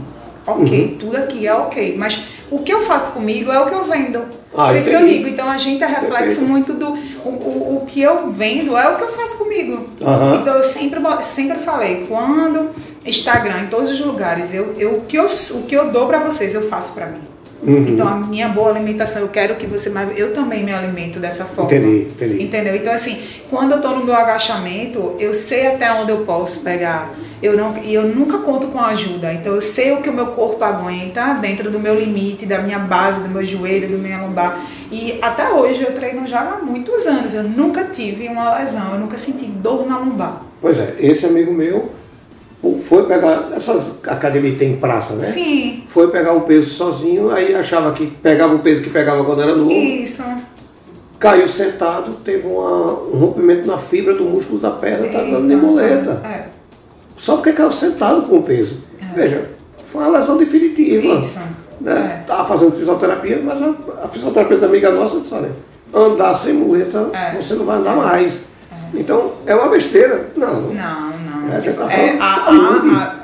Ok, 0.47 0.85
uhum. 0.85 0.99
tudo 0.99 1.17
aqui 1.17 1.47
é 1.47 1.55
ok. 1.55 1.97
Mas 1.99 2.25
o 2.51 2.59
que 2.61 2.73
eu 2.73 2.81
faço 2.81 3.13
comigo 3.13 3.53
é 3.53 3.61
o 3.61 3.67
que 3.67 3.75
eu 3.75 3.85
vendo. 3.85 4.25
Ah, 4.57 4.67
Por 4.67 4.77
isso 4.77 4.89
que 4.89 4.97
eu 4.97 5.07
digo. 5.07 5.29
Então 5.29 5.49
a 5.49 5.59
gente 5.59 5.83
é 5.83 5.87
reflexo 5.87 6.43
muito 6.43 6.73
do. 6.73 6.93
O, 7.25 7.29
o, 7.29 7.77
o, 7.77 7.87
que 7.87 8.01
eu 8.01 8.31
vendo 8.31 8.77
é 8.77 8.89
o 8.89 8.97
que 8.97 9.03
eu 9.03 9.09
faço 9.09 9.39
comigo. 9.39 9.89
Uhum. 10.01 10.35
Então 10.37 10.57
eu 10.57 10.63
sempre, 10.63 11.01
sempre 11.23 11.59
falei, 11.59 12.07
quando 12.09 12.71
Instagram, 13.05 13.61
em 13.61 13.67
todos 13.67 13.91
os 13.91 14.01
lugares, 14.01 14.53
eu, 14.53 14.75
eu, 14.77 14.97
o, 14.97 15.01
que 15.03 15.17
eu, 15.17 15.27
o 15.27 15.63
que 15.63 15.75
eu 15.77 15.91
dou 15.91 16.07
para 16.07 16.19
vocês, 16.19 16.55
eu 16.55 16.69
faço 16.69 16.93
para 16.93 17.07
mim. 17.07 17.23
Uhum. 17.63 17.87
Então, 17.89 18.09
a 18.09 18.17
minha 18.17 18.49
boa 18.49 18.71
alimentação, 18.71 19.23
eu 19.23 19.29
quero 19.29 19.57
que 19.57 19.67
você. 19.67 19.93
Eu 20.17 20.33
também 20.33 20.65
me 20.65 20.73
alimento 20.73 21.19
dessa 21.19 21.45
forma. 21.45 21.71
Entendi, 21.71 22.09
entendi. 22.11 22.43
Entendeu? 22.43 22.75
Então, 22.75 22.93
assim, 22.93 23.19
quando 23.51 23.73
eu 23.73 23.77
estou 23.77 23.97
no 23.97 24.05
meu 24.05 24.15
agachamento, 24.15 25.15
eu 25.19 25.35
sei 25.35 25.67
até 25.67 25.93
onde 25.93 26.11
eu 26.11 26.25
posso 26.25 26.61
pegar. 26.61 27.13
Eu 27.43 27.57
não, 27.57 27.75
e 27.83 27.95
eu 27.95 28.07
nunca 28.07 28.39
conto 28.39 28.69
com 28.69 28.79
ajuda. 28.79 29.33
Então, 29.33 29.55
eu 29.55 29.61
sei 29.61 29.93
o 29.93 29.99
que 29.99 30.09
o 30.09 30.13
meu 30.13 30.29
corpo 30.29 30.63
aguenta 30.65 31.35
dentro 31.35 31.71
do 31.71 31.79
meu 31.79 31.99
limite, 31.99 32.47
da 32.47 32.61
minha 32.61 32.79
base, 32.79 33.23
do 33.23 33.29
meu 33.29 33.45
joelho, 33.45 33.89
do 33.89 33.99
meu 33.99 34.19
lombar. 34.19 34.59
E 34.91 35.19
até 35.23 35.49
hoje 35.51 35.83
eu 35.83 35.93
treino 35.93 36.27
já 36.27 36.41
há 36.41 36.65
muitos 36.65 37.07
anos. 37.07 37.35
Eu 37.35 37.45
nunca 37.45 37.85
tive 37.85 38.29
uma 38.29 38.59
lesão, 38.59 38.95
eu 38.95 39.01
nunca 39.01 39.17
senti 39.17 39.47
dor 39.47 39.87
na 39.87 39.99
lombar. 39.99 40.43
Pois 40.61 40.79
é, 40.79 40.97
esse 40.99 41.25
amigo 41.25 41.53
meu 41.53 41.91
foi 42.63 43.07
pegar, 43.07 43.51
essas 43.55 43.93
academias 44.07 44.59
tem 44.59 44.77
praça, 44.77 45.15
né? 45.15 45.25
Sim. 45.25 45.85
Foi 45.89 46.09
pegar 46.09 46.35
o 46.35 46.43
peso 46.43 46.71
sozinho, 46.71 47.31
aí 47.31 47.55
achava 47.55 47.93
que 47.93 48.07
pegava 48.07 48.55
o 48.55 48.59
peso 48.59 48.83
que 48.83 48.91
pegava 48.91 49.25
quando 49.25 49.43
era 49.43 49.55
novo. 49.55 49.73
Isso. 49.73 50.23
Caiu 51.19 51.49
sentado, 51.49 52.13
teve 52.25 52.47
uma, 52.47 52.93
um 53.05 53.19
rompimento 53.19 53.67
na 53.67 53.79
fibra 53.79 54.15
do 54.15 54.25
músculo 54.25 54.59
da 54.59 54.71
perna, 54.71 55.07
tá 55.09 55.23
dando 55.23 55.49
de. 55.49 56.27
É. 56.27 56.49
Só 57.17 57.37
porque 57.37 57.53
caiu 57.53 57.73
sentado 57.73 58.23
com 58.23 58.37
o 58.39 58.43
peso. 58.43 58.79
É. 59.01 59.15
Veja, 59.15 59.51
foi 59.91 60.03
uma 60.03 60.19
lesão 60.19 60.37
definitiva. 60.37 61.19
Isso. 61.19 61.41
Né? 61.81 62.21
É. 62.23 62.27
Tava 62.27 62.47
fazendo 62.47 62.73
fisioterapia, 62.73 63.41
mas 63.43 63.63
a, 63.63 63.75
a 64.05 64.09
fisioterapia 64.09 64.59
da 64.59 64.67
amiga 64.67 64.91
nossa 64.91 65.21
disse, 65.21 65.33
olha, 65.33 65.51
andar 65.95 66.35
sem 66.35 66.53
muleta, 66.53 67.09
é. 67.15 67.41
você 67.41 67.55
não 67.55 67.65
vai 67.65 67.79
andar 67.79 67.97
mais. 67.97 68.41
É. 68.71 68.99
Então, 69.01 69.33
é 69.47 69.55
uma 69.55 69.69
besteira? 69.69 70.31
Não. 70.37 70.61
Não 70.61 71.10
é, 71.91 72.19
a, 72.21 72.35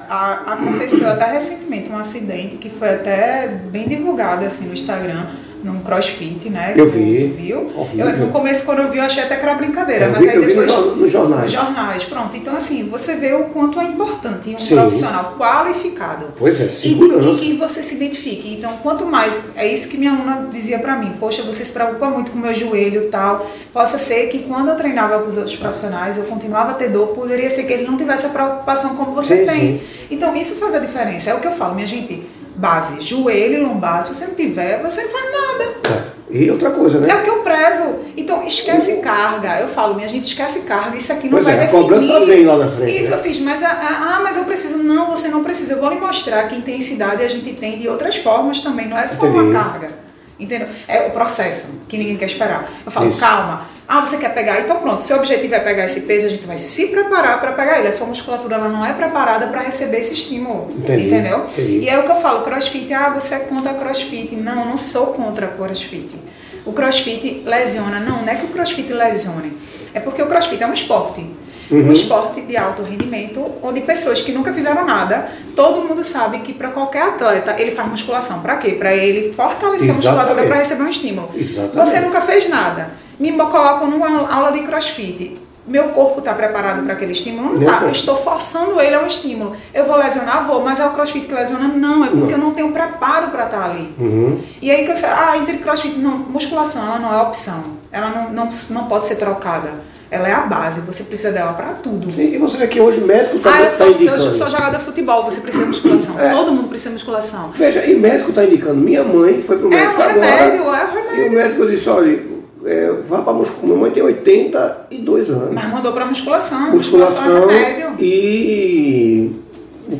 a, 0.09 0.17
a, 0.17 0.53
aconteceu 0.55 1.09
até 1.09 1.33
recentemente 1.33 1.91
um 1.91 1.99
acidente 1.99 2.57
que 2.57 2.71
foi 2.71 2.95
até 2.95 3.49
bem 3.49 3.89
divulgado 3.89 4.45
assim 4.45 4.67
no 4.67 4.73
Instagram 4.73 5.27
num 5.67 5.81
crossfit, 5.81 6.49
né? 6.49 6.75
Eu 6.77 6.89
vi. 6.89 7.27
viu? 7.27 7.67
Eu, 7.97 8.19
no 8.19 8.29
começo, 8.29 8.65
quando 8.65 8.79
eu 8.83 8.91
vi, 8.91 8.99
eu 8.99 9.05
achei 9.05 9.25
até 9.25 9.37
que 9.37 9.43
era 9.43 9.55
brincadeira, 9.55 10.07
eu 10.07 10.13
mas 10.13 10.21
vi, 10.21 10.29
aí 10.29 10.47
depois. 10.47 10.67
nos 10.67 10.97
no 10.97 11.09
jornais. 11.09 11.43
Nos 11.43 11.53
jornais, 11.53 12.05
pronto. 12.05 12.37
Então, 12.37 12.57
assim, 12.57 12.89
você 12.89 13.17
vê 13.17 13.35
o 13.35 13.47
quanto 13.47 13.81
é 13.81 13.85
importante 13.85 14.55
um 14.55 14.59
Sim. 14.59 14.77
profissional 14.77 15.35
qualificado. 15.37 16.29
Pois 16.39 16.61
é, 16.61 16.69
segurança. 16.69 17.43
E, 17.43 17.49
e 17.49 17.51
que 17.51 17.57
você 17.57 17.83
se 17.83 17.97
identifique. 17.97 18.55
Então, 18.55 18.79
quanto 18.83 19.05
mais. 19.05 19.39
É 19.57 19.67
isso 19.67 19.89
que 19.89 19.99
minha 19.99 20.13
aluna 20.13 20.49
dizia 20.51 20.79
pra 20.79 20.97
mim: 20.97 21.17
Poxa, 21.19 21.43
você 21.43 21.65
se 21.65 21.73
preocupa 21.73 22.07
muito 22.07 22.31
com 22.31 22.39
o 22.39 22.41
meu 22.41 22.55
joelho 22.55 23.05
e 23.05 23.09
tal. 23.09 23.45
Possa 23.73 23.99
ser 23.99 24.29
que 24.29 24.41
quando 24.41 24.69
eu 24.69 24.77
treinava 24.77 25.19
com 25.19 25.27
os 25.27 25.37
outros 25.37 25.57
profissionais, 25.57 26.17
eu 26.17 26.25
continuava 26.25 26.71
a 26.71 26.75
ter 26.75 26.89
dor, 26.89 27.09
poderia 27.09 27.51
ser 27.51 27.65
que 27.65 27.73
ele 27.73 27.87
não 27.87 27.97
tivesse 27.97 28.27
a 28.27 28.29
preocupação 28.29 28.95
como 28.95 29.13
você 29.13 29.39
sim, 29.39 29.47
tem. 29.47 29.81
Então, 30.11 30.37
isso 30.37 30.55
faz 30.55 30.75
a 30.75 30.79
diferença. 30.79 31.31
É 31.31 31.35
o 31.35 31.41
que 31.41 31.47
eu 31.49 31.53
falo, 31.53 31.75
minha 31.75 31.87
gente 31.87 32.23
base, 32.57 33.01
joelho 33.01 33.63
lombar. 33.63 34.03
Se 34.03 34.15
você 34.15 34.27
não 34.27 34.35
tiver, 34.35 34.83
você 34.83 35.03
não 35.03 35.11
faz 35.11 35.25
nada. 35.25 35.65
É. 35.93 36.17
E 36.29 36.51
outra 36.51 36.71
coisa, 36.71 36.99
né? 36.99 37.09
É 37.09 37.15
o 37.15 37.23
que 37.23 37.31
eu 37.31 37.43
prezo. 37.43 38.01
Então, 38.17 38.45
esquece 38.45 38.95
o... 38.95 39.01
carga. 39.01 39.61
Eu 39.61 39.69
falo, 39.69 39.95
minha 39.95 40.09
gente, 40.09 40.25
esquece 40.25 40.61
carga. 40.61 40.97
Isso 40.97 41.13
aqui 41.13 41.25
não 41.25 41.33
pois 41.33 41.45
vai 41.45 41.55
é, 41.55 41.61
definir. 41.61 41.79
A 41.79 41.83
cobrança 41.83 42.27
vem 42.27 42.45
lá 42.45 42.57
na 42.59 42.71
frente. 42.71 42.99
Isso 42.99 43.11
né? 43.11 43.17
eu 43.17 43.23
fiz, 43.23 43.39
mas 43.39 43.63
ah, 43.63 44.17
ah, 44.17 44.21
mas 44.23 44.37
eu 44.37 44.45
preciso. 44.45 44.79
Não, 44.79 45.07
você 45.07 45.29
não 45.29 45.45
precisa. 45.45 45.75
Eu 45.75 45.81
vou 45.81 45.91
lhe 45.91 46.01
mostrar 46.01 46.49
que 46.49 46.57
intensidade 46.57 47.23
a 47.23 47.29
gente 47.29 47.53
tem 47.55 47.79
de 47.79 47.89
outras 47.89 48.17
formas 48.17 48.61
também. 48.61 48.89
Não 48.89 48.99
é 48.99 49.07
só 49.07 49.27
Entendi. 49.27 49.45
uma 49.45 49.53
carga. 49.53 49.91
Entendeu? 50.39 50.69
É 50.89 51.07
o 51.07 51.11
processo 51.13 51.81
que 51.89 51.97
ninguém 51.97 52.17
quer 52.17 52.27
esperar. 52.27 52.71
Eu 52.85 52.91
falo, 52.91 53.09
Isso. 53.09 53.21
calma 53.21 53.76
ah, 53.89 54.05
você 54.05 54.17
quer 54.17 54.35
pegar? 54.35 54.61
Então 54.61 54.81
pronto, 54.81 55.03
seu 55.05 55.17
objetivo 55.17 55.55
é 55.55 55.61
pegar 55.61 55.85
esse 55.85 56.01
peso, 56.03 56.27
a 56.27 56.29
gente 56.29 56.45
vai 56.45 56.59
se 56.59 56.89
preparar 56.89 57.41
para 57.41 57.53
pegar 57.53 57.79
ele. 57.79 57.87
A 57.87 57.93
sua 57.93 58.07
musculatura 58.07 58.57
ela 58.57 58.69
não 58.69 58.85
é 58.85 58.93
preparada 58.93 59.47
para 59.47 59.61
receber 59.61 59.99
esse 59.99 60.13
estímulo. 60.13 60.73
Entendi, 60.77 61.07
entendeu? 61.07 61.45
Entendi. 61.45 61.79
E 61.79 61.89
é 61.89 61.97
o 61.99 62.03
que 62.03 62.11
eu 62.11 62.17
falo, 62.17 62.43
crossfit, 62.43 62.93
ah, 62.93 63.11
você 63.11 63.37
é 63.37 63.39
contra 63.41 63.75
crossfit. 63.75 64.35
Não, 64.35 64.61
eu 64.61 64.67
não 64.67 64.77
sou 64.77 65.09
contra 65.09 65.47
crossfit. 65.47 66.17
O 66.65 66.73
crossfit 66.73 67.45
lesiona. 67.47 68.01
Não, 68.01 68.23
não 68.23 68.29
é 68.29 68.35
que 68.35 68.47
o 68.47 68.49
crossfit 68.49 68.93
lesione. 68.93 69.57
É 69.95 70.01
porque 70.01 70.21
o 70.21 70.27
crossfit 70.27 70.61
é 70.61 70.67
um 70.67 70.73
esporte. 70.73 71.25
Uhum. 71.71 71.89
Um 71.89 71.93
esporte 71.93 72.41
de 72.43 72.57
alto 72.57 72.83
rendimento, 72.83 73.45
onde 73.63 73.81
pessoas 73.81 74.21
que 74.21 74.33
nunca 74.33 74.53
fizeram 74.53 74.85
nada, 74.85 75.29
todo 75.55 75.83
mundo 75.83 76.03
sabe 76.03 76.39
que 76.41 76.53
para 76.53 76.71
qualquer 76.71 77.03
atleta 77.03 77.55
ele 77.59 77.71
faz 77.71 77.89
musculação. 77.89 78.41
Para 78.41 78.57
quê? 78.57 78.73
Para 78.73 78.95
ele 78.95 79.33
fortalecer 79.33 79.91
Exatamente. 79.91 80.09
a 80.09 80.11
musculatura 80.11 80.47
para 80.49 80.57
receber 80.57 80.83
um 80.83 80.89
estímulo. 80.89 81.29
Exatamente. 81.35 81.77
Você 81.77 82.01
nunca 82.01 82.21
fez 82.21 82.49
nada 82.49 83.06
me 83.19 83.33
colocam 83.33 83.91
numa 83.91 84.29
aula 84.31 84.53
de 84.53 84.61
crossfit. 84.61 85.37
Meu 85.67 85.89
corpo 85.89 86.21
está 86.21 86.33
preparado 86.33 86.85
para 86.85 86.93
aquele 86.93 87.11
estímulo? 87.11 87.59
Não 87.59 87.63
está. 87.63 87.91
Estou 87.91 88.17
forçando 88.17 88.81
ele 88.81 88.95
a 88.95 89.03
um 89.03 89.07
estímulo. 89.07 89.53
Eu 89.75 89.85
vou 89.85 89.97
lesionar? 89.97 90.47
Vou. 90.47 90.63
Mas 90.63 90.79
é 90.79 90.87
o 90.87 90.91
crossfit 90.91 91.27
que 91.27 91.35
lesiona? 91.35 91.67
Não. 91.67 92.05
É 92.05 92.09
porque 92.09 92.25
não. 92.25 92.31
eu 92.31 92.39
não 92.39 92.51
tenho 92.53 92.71
preparo 92.71 93.33
para 93.33 93.45
estar 93.45 93.59
tá 93.59 93.65
ali. 93.71 93.93
Uhum. 93.99 94.41
E 94.63 94.71
aí 94.71 94.85
que 94.85 94.93
eu 94.93 94.97
sei, 94.97 95.09
ah, 95.09 95.37
entre 95.37 95.59
crossfit, 95.59 95.99
não, 95.99 96.19
musculação, 96.19 96.85
ela 96.85 96.99
não 97.01 97.13
é 97.13 97.21
opção. 97.21 97.65
Ela 97.91 98.11
não, 98.11 98.33
não, 98.33 98.51
não 98.71 98.85
pode 98.85 99.07
ser 99.07 99.17
trocada. 99.17 99.71
Ela 100.09 100.29
é 100.29 100.33
a 100.33 100.43
base, 100.43 100.83
você 100.83 101.03
precisa 101.03 101.33
dela 101.33 101.53
para 101.55 101.71
tudo. 101.73 102.13
Sim, 102.13 102.33
e 102.33 102.39
você 102.39 102.57
vê 102.57 102.69
que 102.69 102.81
hoje 102.81 103.01
médico 103.01 103.39
está 103.39 103.53
ah, 103.53 103.63
eu 103.63 103.69
sou, 103.69 103.91
indicando. 103.91 104.23
Eu 104.23 104.35
sou 104.35 104.49
jogador 104.49 104.79
de 104.79 104.85
futebol, 104.85 105.25
você 105.25 105.41
precisa 105.41 105.65
de 105.65 105.71
musculação. 105.71 106.21
É. 106.21 106.31
Todo 106.31 106.53
mundo 106.53 106.69
precisa 106.69 106.91
de 106.91 106.95
musculação. 106.95 107.51
Veja, 107.57 107.85
e 107.85 107.97
médico 107.97 108.31
está 108.31 108.45
indicando. 108.45 108.77
Minha 108.77 109.03
mãe 109.03 109.43
foi 109.43 109.59
para 109.59 109.67
o 109.67 109.71
médico 109.71 110.01
é 110.01 110.05
um 110.05 110.13
remédio, 110.13 110.63
agora. 110.63 110.79
É 110.79 110.85
um 110.85 110.95
remédio. 110.95 111.25
E 111.25 111.29
o 111.29 111.33
médico 111.33 111.67
disse, 111.67 111.89
olha 111.89 112.36
é, 112.67 112.93
vá 113.09 113.23
para 113.23 113.33
musculação. 113.33 113.69
Minha 113.69 113.79
mãe 113.79 113.91
tem 113.91 114.03
82 114.03 115.31
anos. 115.31 115.55
Mas 115.55 115.73
mandou 115.73 115.93
para 115.93 116.07
musculação. 116.07 116.71
Musculação, 116.73 117.41
musculação 117.41 117.97
e 117.99 119.33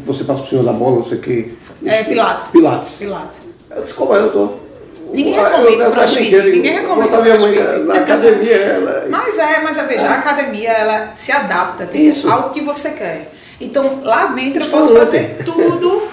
você 0.05 0.25
passa 0.25 0.43
por 0.43 0.49
cima 0.49 0.63
da 0.63 0.73
bola, 0.73 0.97
não 0.97 1.05
sei 1.05 1.19
o 1.19 1.21
que. 1.21 1.55
É, 1.85 2.03
pilates. 2.05 2.49
Pilates. 2.49 2.97
Pilates. 2.99 3.43
Eu 3.71 3.83
disse, 3.83 3.95
como 3.95 4.15
é, 4.15 4.19
eu 4.19 4.33
tô... 4.33 4.51
Ninguém 5.13 5.35
recomenda 5.35 5.85
eu, 5.85 5.89
eu, 5.89 5.91
crossfit. 5.93 6.43
Ninguém 6.43 6.73
recomenda 6.73 7.21
minha 7.21 7.39
mãe 7.39 7.55
na, 7.85 7.95
academia. 7.95 8.57
Ela... 8.57 9.07
Mas 9.09 9.39
é, 9.39 9.61
mas 9.63 9.77
veja, 9.77 10.07
é. 10.07 10.09
a 10.09 10.15
academia 10.15 10.71
ela 10.71 11.13
se 11.15 11.31
adapta 11.31 11.87
tipo, 11.87 12.29
ao 12.29 12.51
que 12.51 12.61
você 12.61 12.91
quer. 12.91 13.31
Então, 13.61 14.01
lá 14.03 14.27
dentro 14.27 14.65
eu 14.65 14.71
posso 14.71 14.95
fazer 14.95 15.39
tudo 15.45 16.06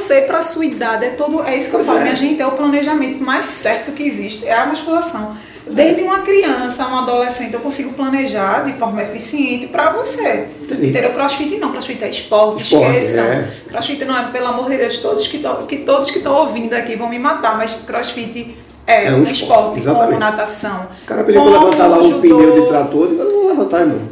você, 0.00 0.22
para 0.22 0.42
sua 0.42 0.64
idade, 0.64 1.04
é 1.04 1.10
todo. 1.10 1.42
É 1.42 1.56
isso 1.56 1.70
que 1.70 1.76
eu 1.76 1.84
falo, 1.84 1.98
é. 1.98 2.02
minha 2.02 2.14
gente, 2.14 2.40
é 2.40 2.46
o 2.46 2.52
planejamento 2.52 3.22
mais 3.22 3.46
certo 3.46 3.92
que 3.92 4.02
existe, 4.02 4.46
é 4.46 4.54
a 4.54 4.66
musculação. 4.66 5.36
Desde 5.66 6.02
uma 6.02 6.20
criança, 6.20 6.86
um 6.88 6.98
adolescente, 6.98 7.54
eu 7.54 7.60
consigo 7.60 7.92
planejar 7.92 8.64
de 8.64 8.72
forma 8.72 9.02
eficiente 9.02 9.68
para 9.68 9.90
você. 9.90 10.48
Entendi. 10.62 10.88
Entendeu? 10.88 11.12
Crossfit 11.12 11.58
não, 11.58 11.70
crossfit 11.70 12.02
é 12.02 12.08
esporte, 12.08 12.62
esporte 12.62 12.98
esqueçam. 12.98 13.24
É. 13.24 13.48
Crossfit 13.68 14.04
não 14.04 14.16
é, 14.16 14.30
pelo 14.30 14.46
amor 14.46 14.68
de 14.68 14.78
Deus, 14.78 14.98
todos 14.98 15.26
que, 15.28 15.38
to, 15.38 15.66
que 15.68 15.78
todos 15.78 16.10
que 16.10 16.18
estão 16.18 16.34
ouvindo 16.34 16.72
aqui 16.72 16.96
vão 16.96 17.08
me 17.08 17.18
matar, 17.18 17.56
mas 17.56 17.74
crossfit 17.86 18.56
é, 18.86 19.06
é 19.06 19.12
um, 19.12 19.22
esporte, 19.22 19.78
esporte 19.78 20.06
como 20.06 20.18
natação. 20.18 20.88
O 21.04 21.06
cara 21.06 21.22
pediu 21.22 21.42
para 21.42 21.52
levantar 21.52 21.86
lá 21.86 21.98
um 21.98 22.20
pneu 22.20 22.62
de 22.62 22.66
trator, 22.66 23.08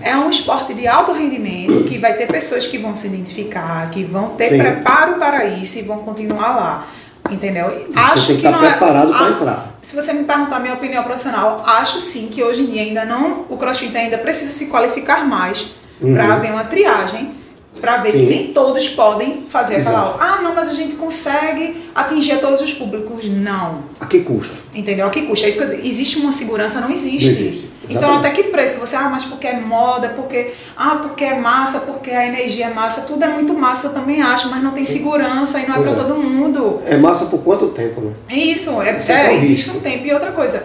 É 0.00 0.16
um 0.16 0.30
esporte 0.30 0.74
de 0.74 0.86
alto 0.86 1.12
rendimento 1.12 1.84
que 1.84 1.98
vai 1.98 2.14
ter 2.14 2.26
pessoas 2.26 2.66
que 2.66 2.78
vão 2.78 2.94
se 2.94 3.06
identificar, 3.06 3.90
que 3.90 4.04
vão 4.04 4.30
ter 4.30 4.50
Sim. 4.50 4.58
preparo 4.58 5.14
para 5.14 5.44
isso 5.44 5.78
e 5.78 5.82
vão 5.82 5.98
continuar 5.98 6.56
lá. 6.56 6.86
Entendeu? 7.30 7.66
Acho 7.94 8.18
você 8.18 8.26
tem 8.26 8.36
que, 8.36 8.42
que 8.42 8.48
estar 8.48 8.64
é- 8.64 8.70
preparado 8.70 9.12
para 9.12 9.28
entrar. 9.28 9.78
Se 9.82 9.94
você 9.94 10.12
me 10.12 10.24
perguntar 10.24 10.56
a 10.56 10.60
minha 10.60 10.74
opinião 10.74 11.02
profissional, 11.02 11.62
acho 11.64 12.00
sim 12.00 12.28
que 12.28 12.42
hoje 12.42 12.62
em 12.62 12.66
dia 12.66 12.82
ainda 12.82 13.04
não, 13.04 13.44
o 13.48 13.56
CrossFit 13.56 13.96
ainda 13.96 14.18
precisa 14.18 14.50
se 14.50 14.66
qualificar 14.66 15.26
mais 15.26 15.68
uhum. 16.00 16.14
para 16.14 16.34
haver 16.34 16.50
uma 16.50 16.64
triagem 16.64 17.32
para 17.80 17.98
ver 17.98 18.12
Sim. 18.12 18.18
que 18.18 18.26
nem 18.26 18.52
todos 18.52 18.88
podem 18.90 19.42
fazer 19.48 19.78
Exato. 19.78 19.96
aquela 19.96 20.12
aula. 20.12 20.18
Ah, 20.20 20.42
não, 20.42 20.54
mas 20.54 20.68
a 20.68 20.74
gente 20.74 20.94
consegue 20.94 21.90
atingir 21.94 22.32
a 22.32 22.38
todos 22.38 22.60
os 22.60 22.72
públicos. 22.72 23.28
Não. 23.28 23.82
A 24.00 24.06
que 24.06 24.20
custa? 24.20 24.56
Entendeu? 24.74 25.06
A 25.06 25.10
que 25.10 25.22
custa? 25.22 25.46
É 25.46 25.48
isso 25.48 25.58
que 25.58 25.86
existe 25.86 26.18
uma 26.18 26.32
segurança? 26.32 26.80
Não 26.80 26.90
existe. 26.90 27.24
Não 27.24 27.32
existe. 27.32 27.68
Então, 27.90 28.16
até 28.16 28.30
que 28.30 28.44
preço? 28.44 28.78
Você, 28.80 28.94
ah, 28.94 29.08
mas 29.08 29.24
porque 29.24 29.46
é 29.46 29.58
moda, 29.58 30.10
porque, 30.10 30.52
ah, 30.76 30.98
porque 31.02 31.24
é 31.24 31.34
massa, 31.34 31.80
porque 31.80 32.10
a 32.10 32.26
energia 32.26 32.66
é 32.66 32.74
massa. 32.74 33.02
Tudo 33.02 33.24
é 33.24 33.28
muito 33.28 33.54
massa, 33.54 33.88
eu 33.88 33.94
também 33.94 34.20
acho, 34.20 34.50
mas 34.50 34.62
não 34.62 34.72
tem 34.72 34.84
segurança 34.84 35.58
e 35.58 35.66
não 35.66 35.76
é 35.76 35.80
para 35.80 35.92
é. 35.92 35.94
todo 35.94 36.14
mundo. 36.16 36.80
É 36.84 36.96
massa 36.96 37.26
por 37.26 37.42
quanto 37.42 37.68
tempo, 37.68 38.00
né? 38.00 38.12
Isso, 38.30 38.80
é, 38.82 38.90
é, 38.90 39.12
é 39.12 39.34
existe 39.36 39.70
um 39.70 39.80
tempo. 39.80 40.06
E 40.06 40.12
outra 40.12 40.32
coisa, 40.32 40.64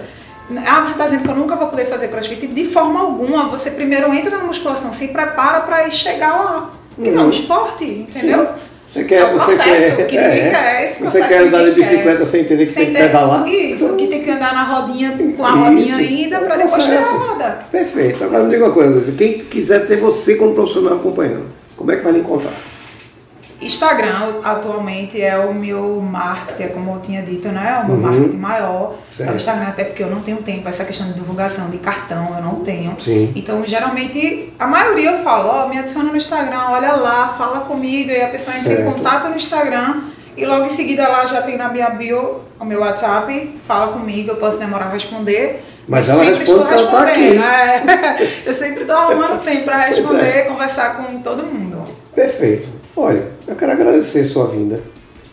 ah, 0.68 0.82
você 0.82 0.92
está 0.92 1.06
dizendo 1.06 1.24
que 1.24 1.30
eu 1.30 1.36
nunca 1.36 1.56
vou 1.56 1.68
poder 1.68 1.86
fazer 1.86 2.10
crossfit? 2.10 2.46
De 2.48 2.66
forma 2.66 3.00
alguma, 3.00 3.48
você 3.48 3.72
primeiro 3.72 4.14
entra 4.14 4.38
na 4.38 4.44
musculação, 4.44 4.92
se 4.92 5.08
prepara 5.10 5.62
para 5.62 5.90
chegar 5.90 6.36
lá. 6.36 6.72
Que 6.96 7.12
não, 7.12 7.24
é 7.24 7.26
um 7.26 7.30
esporte, 7.30 7.86
entendeu? 7.86 8.46
Sim. 8.46 8.74
Você 8.94 9.04
quer, 9.06 9.22
é 9.22 9.26
um 9.26 9.30
processo 9.30 9.58
você 9.58 9.92
quer, 9.96 10.08
que 10.08 10.18
ninguém 10.18 10.42
é, 10.42 10.50
quer. 10.52 10.86
Esse 10.86 11.04
você 11.04 11.24
quer 11.24 11.40
andar 11.40 11.64
de 11.64 11.72
bicicleta 11.72 12.18
quer. 12.20 12.26
sem 12.28 12.42
entender 12.42 12.66
que 12.66 12.72
sem 12.72 12.86
tem 12.86 12.94
que 12.94 13.02
pedalar? 13.02 13.48
Isso, 13.48 13.86
então, 13.86 13.98
que 13.98 14.08
tem 14.08 14.24
que 14.24 14.30
andar 14.30 14.54
na 14.54 14.64
rodinha, 14.64 15.18
com 15.36 15.44
a 15.44 15.50
rodinha 15.50 15.96
ainda, 15.96 16.40
para 16.42 16.58
depois 16.58 16.88
ter 16.88 16.98
a 16.98 17.02
roda. 17.02 17.60
Perfeito. 17.72 18.24
Agora 18.24 18.44
me 18.44 18.52
diga 18.52 18.66
uma 18.66 18.74
coisa. 18.74 19.12
Quem 19.14 19.40
quiser 19.40 19.88
ter 19.88 19.98
você 19.98 20.36
como 20.36 20.54
profissional 20.54 20.94
acompanhando, 20.94 21.46
como 21.76 21.92
é 21.92 21.96
que 21.96 22.04
vai 22.04 22.14
lhe 22.14 22.20
encontrar? 22.20 22.54
Instagram 23.66 24.40
atualmente 24.44 25.22
é 25.22 25.38
o 25.38 25.54
meu 25.54 26.00
marketing, 26.02 26.64
é 26.64 26.68
como 26.68 26.96
eu 26.96 27.00
tinha 27.00 27.22
dito, 27.22 27.48
né? 27.50 27.78
É 27.80 27.84
o 27.84 27.88
meu 27.88 27.96
uhum. 27.96 28.02
marketing 28.02 28.38
maior. 28.38 28.96
É 29.20 29.32
o 29.32 29.36
Instagram, 29.36 29.68
até 29.68 29.84
porque 29.84 30.04
eu 30.04 30.10
não 30.10 30.22
tenho 30.22 30.38
tempo, 30.38 30.68
essa 30.68 30.86
questão 30.86 31.08
de 31.08 31.14
divulgação 31.14 31.70
de 31.70 31.78
cartão, 31.78 32.36
eu 32.36 32.44
não 32.44 32.56
tenho. 32.56 32.96
Sim. 33.00 33.32
Então, 33.36 33.66
geralmente, 33.66 34.54
a 34.60 34.68
maioria 34.68 35.12
eu 35.12 35.24
falo, 35.24 35.50
ó, 35.50 35.66
oh, 35.66 35.70
me 35.70 35.78
adiciona 35.78 36.10
no 36.10 36.18
Instagram, 36.18 36.60
olha 36.70 36.94
lá, 36.94 37.30
fala 37.30 37.62
comigo, 37.62 38.12
e 38.12 38.22
a 38.22 38.28
pessoa 38.28 38.58
entra 38.58 38.76
certo. 38.76 38.90
em 38.90 38.94
contato 38.94 39.30
no 39.30 39.36
Instagram. 39.36 40.02
E 40.36 40.46
logo 40.46 40.66
em 40.66 40.70
seguida 40.70 41.08
lá 41.08 41.26
já 41.28 41.44
tem 41.44 41.58
na 41.58 41.70
minha 41.70 41.90
bio 41.92 42.42
o 42.60 42.66
meu 42.66 42.80
WhatsApp, 42.80 43.60
fala 43.66 43.94
comigo, 43.94 44.32
eu 44.32 44.36
posso 44.38 44.58
demorar 44.58 44.86
a 44.86 44.90
responder. 44.90 45.64
Mas 45.88 46.10
ela 46.10 46.24
sempre 46.24 46.44
estou 46.44 46.64
tá 46.64 46.72
respondendo. 46.72 47.42
Tá 47.42 47.64
é, 47.66 48.42
eu 48.46 48.54
sempre 48.54 48.82
estou 48.82 48.96
arrumando 48.96 49.44
tempo 49.44 49.66
para 49.66 49.78
responder, 49.86 50.48
conversar 50.48 50.98
com 50.98 51.20
todo 51.20 51.44
mundo. 51.44 51.84
Perfeito. 52.16 52.70
Olha, 52.96 53.24
eu 53.48 53.56
quero 53.56 53.72
agradecer 53.72 54.26
sua 54.26 54.48
vinda 54.48 54.82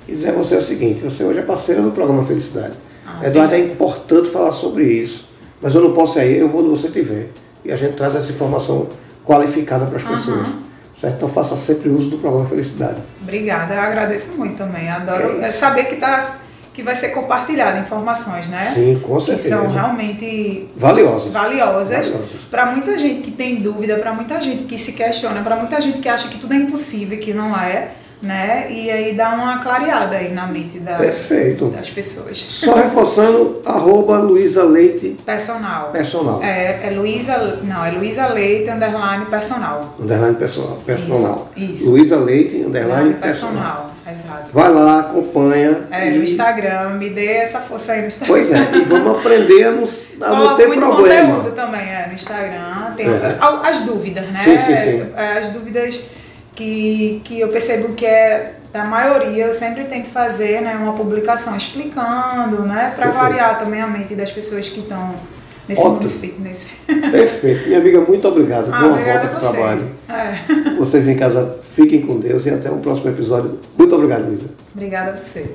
e 0.09 0.13
dizer 0.13 0.31
a 0.31 0.33
você 0.33 0.57
o 0.57 0.63
seguinte: 0.63 1.03
você 1.03 1.25
hoje 1.25 1.39
é 1.39 1.43
parceira 1.43 1.83
do 1.83 1.91
programa 1.91 2.25
Felicidade. 2.25 2.77
Ah, 3.07 3.27
Eduardo, 3.27 3.55
é 3.55 3.61
importante 3.61 4.31
falar 4.31 4.53
sobre 4.53 4.85
isso, 4.85 5.29
mas 5.61 5.75
eu 5.75 5.81
não 5.81 5.93
posso 5.93 6.19
ir, 6.21 6.39
eu 6.39 6.49
vou 6.49 6.61
onde 6.61 6.71
você 6.71 6.87
estiver. 6.87 7.29
E 7.65 7.71
a 7.71 7.77
gente 7.77 7.95
traz 7.95 8.15
essa 8.15 8.31
informação 8.31 8.89
qualificada 9.25 9.87
para 9.87 9.97
as 9.97 10.05
pessoas. 10.05 10.49
Certo? 10.95 11.17
Então 11.17 11.29
faça 11.29 11.57
sempre 11.57 11.89
uso 11.89 12.11
do 12.11 12.19
programa 12.19 12.47
Felicidade. 12.47 13.01
Obrigada, 13.23 13.75
eu 13.75 13.81
agradeço 13.81 14.37
muito 14.37 14.57
também. 14.57 14.89
Adoro 14.89 15.41
é 15.41 15.51
saber 15.51 15.85
que, 15.85 15.97
tá, 15.97 16.39
que 16.81 16.83
vai 16.83 16.95
ser 16.95 17.11
compartilhado 17.11 17.79
informações, 17.79 18.49
né? 18.49 18.73
Sim, 18.75 18.99
com 19.07 19.21
certeza. 19.21 19.49
Que 19.49 19.55
são 19.55 19.69
realmente 19.71 20.67
valiosas. 20.75 21.31
Valiosas. 21.31 22.13
Para 22.51 22.67
muita 22.67 22.99
gente 22.99 23.21
que 23.21 23.31
tem 23.31 23.57
dúvida, 23.57 23.97
para 23.97 24.15
muita 24.15 24.41
gente 24.41 24.65
que 24.65 24.79
se 24.79 24.93
questiona, 24.93 25.43
para 25.43 25.57
muita 25.57 25.79
gente 25.79 26.01
que 26.01 26.09
acha 26.09 26.29
que 26.29 26.39
tudo 26.39 26.55
é 26.55 26.57
impossível 26.57 27.19
que 27.19 27.35
não 27.35 27.55
é 27.57 27.91
né? 28.23 28.71
E 28.71 28.91
aí 28.91 29.15
dá 29.15 29.31
uma 29.31 29.63
clareada 29.63 30.17
aí 30.17 30.31
na 30.31 30.47
mente 30.47 30.79
da, 30.79 30.97
Perfeito. 30.97 31.69
das 31.69 31.89
pessoas. 31.89 32.37
Só 32.37 32.75
reforçando, 32.75 33.63
arroba 33.65 34.19
Luísa 34.19 34.63
Leite. 34.63 35.17
Personal. 35.25 35.91
Personal. 35.91 36.43
É, 36.43 36.87
é 36.87 36.91
Luísa, 36.91 37.59
não, 37.63 37.83
é 37.83 37.91
Luísa 37.91 38.27
Leite, 38.27 38.69
underline 38.69 39.25
personal. 39.25 39.95
Underline 39.99 40.37
personal. 40.37 40.83
personal. 40.85 41.51
Isso. 41.57 41.73
isso. 41.73 41.91
Luísa 41.91 42.17
Leite, 42.17 42.57
underline, 42.57 42.93
underline 42.93 43.15
personal. 43.15 43.55
personal. 43.55 43.91
Exato. 44.11 44.53
Vai 44.53 44.73
lá, 44.73 45.01
acompanha. 45.01 45.87
É, 45.91 46.09
e... 46.09 46.17
no 46.17 46.23
Instagram, 46.23 46.91
me 46.91 47.11
dê 47.11 47.33
essa 47.39 47.61
força 47.61 47.93
aí 47.93 48.03
no 48.03 48.09
Instagram. 48.09 48.35
Pois 48.35 48.51
é, 48.51 48.77
e 48.77 48.85
vamos 48.85 49.19
aprender 49.19 49.65
a, 49.65 49.71
nos, 49.73 50.07
a 50.21 50.31
não 50.31 50.57
ter 50.57 50.67
muito 50.67 50.81
problema. 50.81 51.37
conteúdo 51.37 51.55
também, 51.55 51.81
é, 51.81 52.07
no 52.07 52.15
Instagram. 52.15 52.93
Tem 52.97 53.07
é. 53.07 53.69
as 53.69 53.81
dúvidas, 53.83 54.27
né? 54.29 54.41
Sim, 54.43 54.59
sim, 54.59 54.77
sim. 54.77 55.13
É, 55.17 55.39
as 55.39 55.49
dúvidas 55.51 56.01
que, 56.55 57.21
que 57.25 57.41
eu 57.41 57.49
percebo 57.49 57.95
que 57.95 58.07
é 58.07 58.55
da 58.73 58.85
maioria, 58.85 59.47
eu 59.47 59.53
sempre 59.53 59.85
tento 59.85 60.09
fazer 60.09 60.61
né, 60.61 60.77
uma 60.77 60.93
publicação 60.93 61.57
explicando, 61.57 62.63
né, 62.63 62.93
para 62.95 63.11
variar 63.11 63.59
também 63.59 63.81
a 63.81 63.87
mente 63.87 64.15
das 64.15 64.31
pessoas 64.31 64.69
que 64.69 64.81
estão 64.81 65.15
nesse 65.71 65.83
Ótimo. 65.83 65.95
mundo 65.95 66.11
fitness. 66.11 66.71
Perfeito. 66.87 67.69
Minha 67.69 67.79
amiga, 67.79 68.01
muito 68.01 68.27
obrigado. 68.27 68.69
Ah, 68.73 68.81
Boa 68.81 68.97
volta 68.99 69.29
para 69.29 69.37
o 69.37 69.41
trabalho. 69.41 69.87
É. 70.09 70.71
Vocês 70.77 71.07
em 71.07 71.17
casa 71.17 71.57
fiquem 71.77 72.03
com 72.03 72.19
Deus 72.19 72.45
e 72.47 72.51
até 72.51 72.69
o 72.71 72.79
próximo 72.79 73.11
episódio. 73.11 73.59
Muito 73.79 73.95
obrigado, 73.95 74.29
Lisa. 74.29 74.49
Obrigada 74.75 75.13
a 75.13 75.17
você. 75.17 75.55